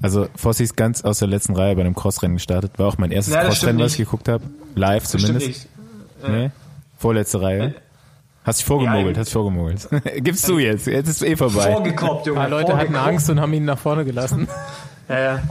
[0.00, 2.72] Also Fossi ist ganz aus der letzten Reihe bei einem Crossrennen gestartet.
[2.78, 4.44] War auch mein erstes Ja, das Crossrennen, was ich geguckt habe.
[4.74, 5.68] Live Das stimmt zumindest.
[6.22, 6.28] nicht.
[6.28, 6.50] Nee?
[6.98, 7.74] Vorletzte Reihe.
[8.44, 9.88] Hast dich vorgemogelt, Ja, hast dich vorgemogelt.
[10.16, 11.72] Gibst du jetzt, jetzt ist eh vorbei.
[11.72, 12.40] Vorgekorbt, Junge.
[12.40, 12.96] Ein paar Leute hatten.
[12.96, 14.48] Angst und haben ihn nach vorne gelassen.
[15.08, 15.42] Ja, ja.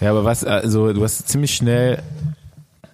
[0.00, 2.02] Ja, aber was, also du hast ziemlich schnell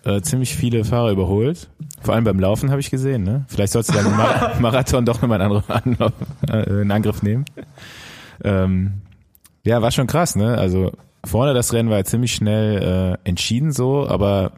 [0.05, 1.69] äh, ziemlich viele Fahrer überholt.
[2.01, 3.45] Vor allem beim Laufen habe ich gesehen, ne?
[3.49, 6.13] Vielleicht sollst du dann im Mar Marathon doch nochmal einen, anderen Anlauf,
[6.49, 7.45] äh, in Angriff nehmen.
[8.43, 9.03] Ähm,
[9.65, 10.57] ja, war schon krass, ne?
[10.57, 10.93] Also
[11.25, 14.53] vorne das Rennen war ja ziemlich schnell äh, entschieden so, aber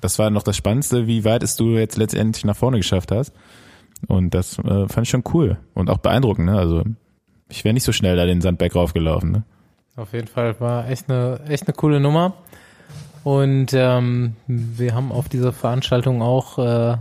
[0.00, 3.34] das war noch das Spannendste, wie weit es du jetzt letztendlich nach vorne geschafft hast.
[4.08, 6.58] Und das äh, fand ich schon cool und auch beeindruckend, ne?
[6.58, 6.84] Also
[7.50, 9.44] ich wäre nicht so schnell da den Sandberg raufgelaufen, ne?
[9.96, 12.34] Auf jeden Fall war echt eine, echt eine coole Nummer.
[13.22, 16.96] Und ähm, wir haben auf dieser Veranstaltung auch äh,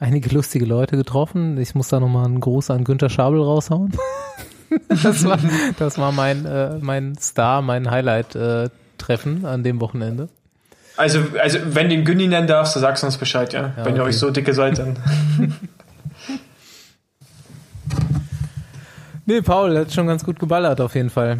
[0.00, 1.58] einige lustige Leute getroffen.
[1.58, 3.92] Ich muss da nochmal einen Gruß an Günther Schabel raushauen.
[5.02, 5.38] das war,
[5.78, 10.28] das war mein, äh, mein Star, mein Highlight-Treffen an dem Wochenende.
[10.96, 13.74] Also, also, wenn du den Günni nennen darfst, dann sagst du uns Bescheid, ja.
[13.76, 14.08] Ja, wenn ihr okay.
[14.08, 14.98] euch so dicke seid, dann.
[19.28, 21.38] Nee, Paul hat schon ganz gut geballert auf jeden Fall.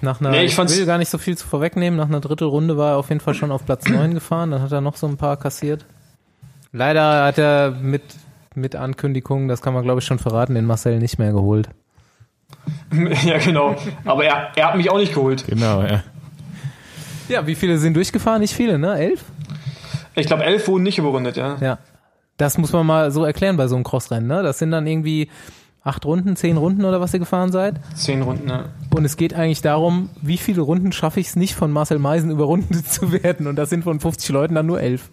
[0.00, 2.76] Nach einer, Nee, ich ich will gar nicht so viel zu vorwegnehmen, nach einer Drittelrunde
[2.76, 5.06] war er auf jeden Fall schon auf Platz 9 gefahren, dann hat er noch so
[5.06, 5.84] ein paar kassiert.
[6.72, 8.02] Leider hat er mit,
[8.54, 11.68] mit Ankündigung, das kann man glaube ich schon verraten, den Marcel nicht mehr geholt.
[13.24, 13.76] ja, genau.
[14.04, 15.44] Aber er, er hat mich auch nicht geholt.
[15.46, 16.02] Genau, ja.
[17.28, 18.40] Ja, wie viele sind durchgefahren?
[18.40, 18.98] Nicht viele, ne?
[18.98, 19.24] Elf?
[20.14, 21.56] Ich glaube, elf wurden nicht überrundet, ja.
[21.60, 21.78] Ja.
[22.38, 24.42] Das muss man mal so erklären bei so einem Crossrennen, ne?
[24.42, 25.28] Das sind dann irgendwie
[25.82, 27.80] acht Runden, zehn Runden oder was ihr gefahren seid.
[27.94, 28.66] Zehn Runden, ja.
[28.98, 32.32] Und es geht eigentlich darum, wie viele Runden schaffe ich es nicht von Marcel Meisen
[32.32, 33.46] überrundet zu werden.
[33.46, 35.08] Und das sind von 50 Leuten dann nur elf.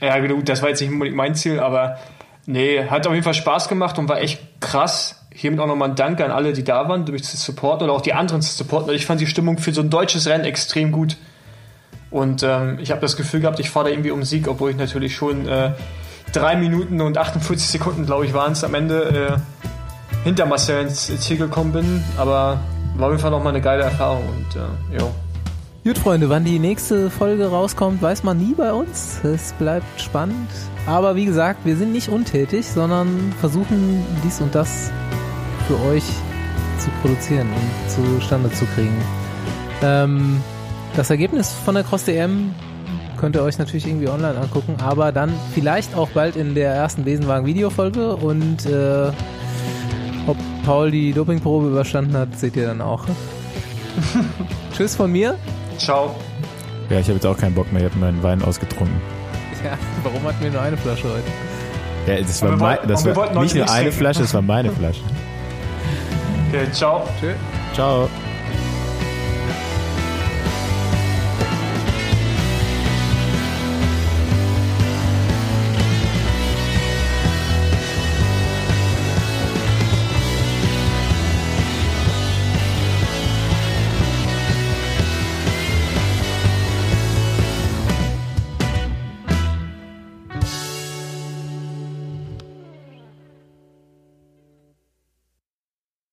[0.00, 1.98] Ja, gut, das war jetzt nicht mein Ziel, aber
[2.46, 5.24] nee, hat auf jeden Fall Spaß gemacht und war echt krass.
[5.32, 8.00] Hiermit auch nochmal ein Dank an alle, die da waren, durch das Support oder auch
[8.00, 8.92] die anderen zu supporten.
[8.92, 11.18] Ich fand die Stimmung für so ein deutsches Rennen extrem gut.
[12.10, 14.76] Und ähm, ich habe das Gefühl gehabt, ich fahre da irgendwie um Sieg, obwohl ich
[14.76, 15.70] natürlich schon äh,
[16.32, 21.16] drei Minuten und 48 Sekunden, glaube ich, waren es am Ende äh, hinter Marcel ins
[21.20, 22.02] Ziel gekommen bin.
[22.16, 22.58] Aber
[22.96, 25.08] war auf jeden Fall nochmal eine geile Erfahrung und äh, ja.
[25.84, 29.22] Gut, Freunde, wann die nächste Folge rauskommt, weiß man nie bei uns.
[29.24, 30.50] Es bleibt spannend.
[30.86, 34.90] Aber wie gesagt, wir sind nicht untätig, sondern versuchen dies und das
[35.66, 36.04] für euch
[36.78, 38.96] zu produzieren und zustande zu kriegen.
[39.82, 40.42] Ähm,
[40.96, 42.54] das Ergebnis von der Cross DM
[43.18, 47.04] könnt ihr euch natürlich irgendwie online angucken, aber dann vielleicht auch bald in der ersten
[47.04, 49.10] Besenwagen-Videofolge und äh,
[50.64, 53.04] Paul die Dopingprobe überstanden hat, seht ihr dann auch.
[54.76, 55.36] Tschüss von mir.
[55.78, 56.14] Ciao.
[56.90, 58.96] Ja, ich habe jetzt auch keinen Bock mehr, ich habe meinen Wein ausgetrunken.
[59.64, 61.22] Ja, warum hatten wir nur eine Flasche heute?
[62.06, 63.92] Ja, das war, mein, wollten- das war nicht nur eine trinken.
[63.98, 65.00] Flasche, das war meine Flasche.
[66.48, 67.02] Okay, ciao.
[67.20, 67.34] Tschüss.
[67.74, 68.08] Ciao.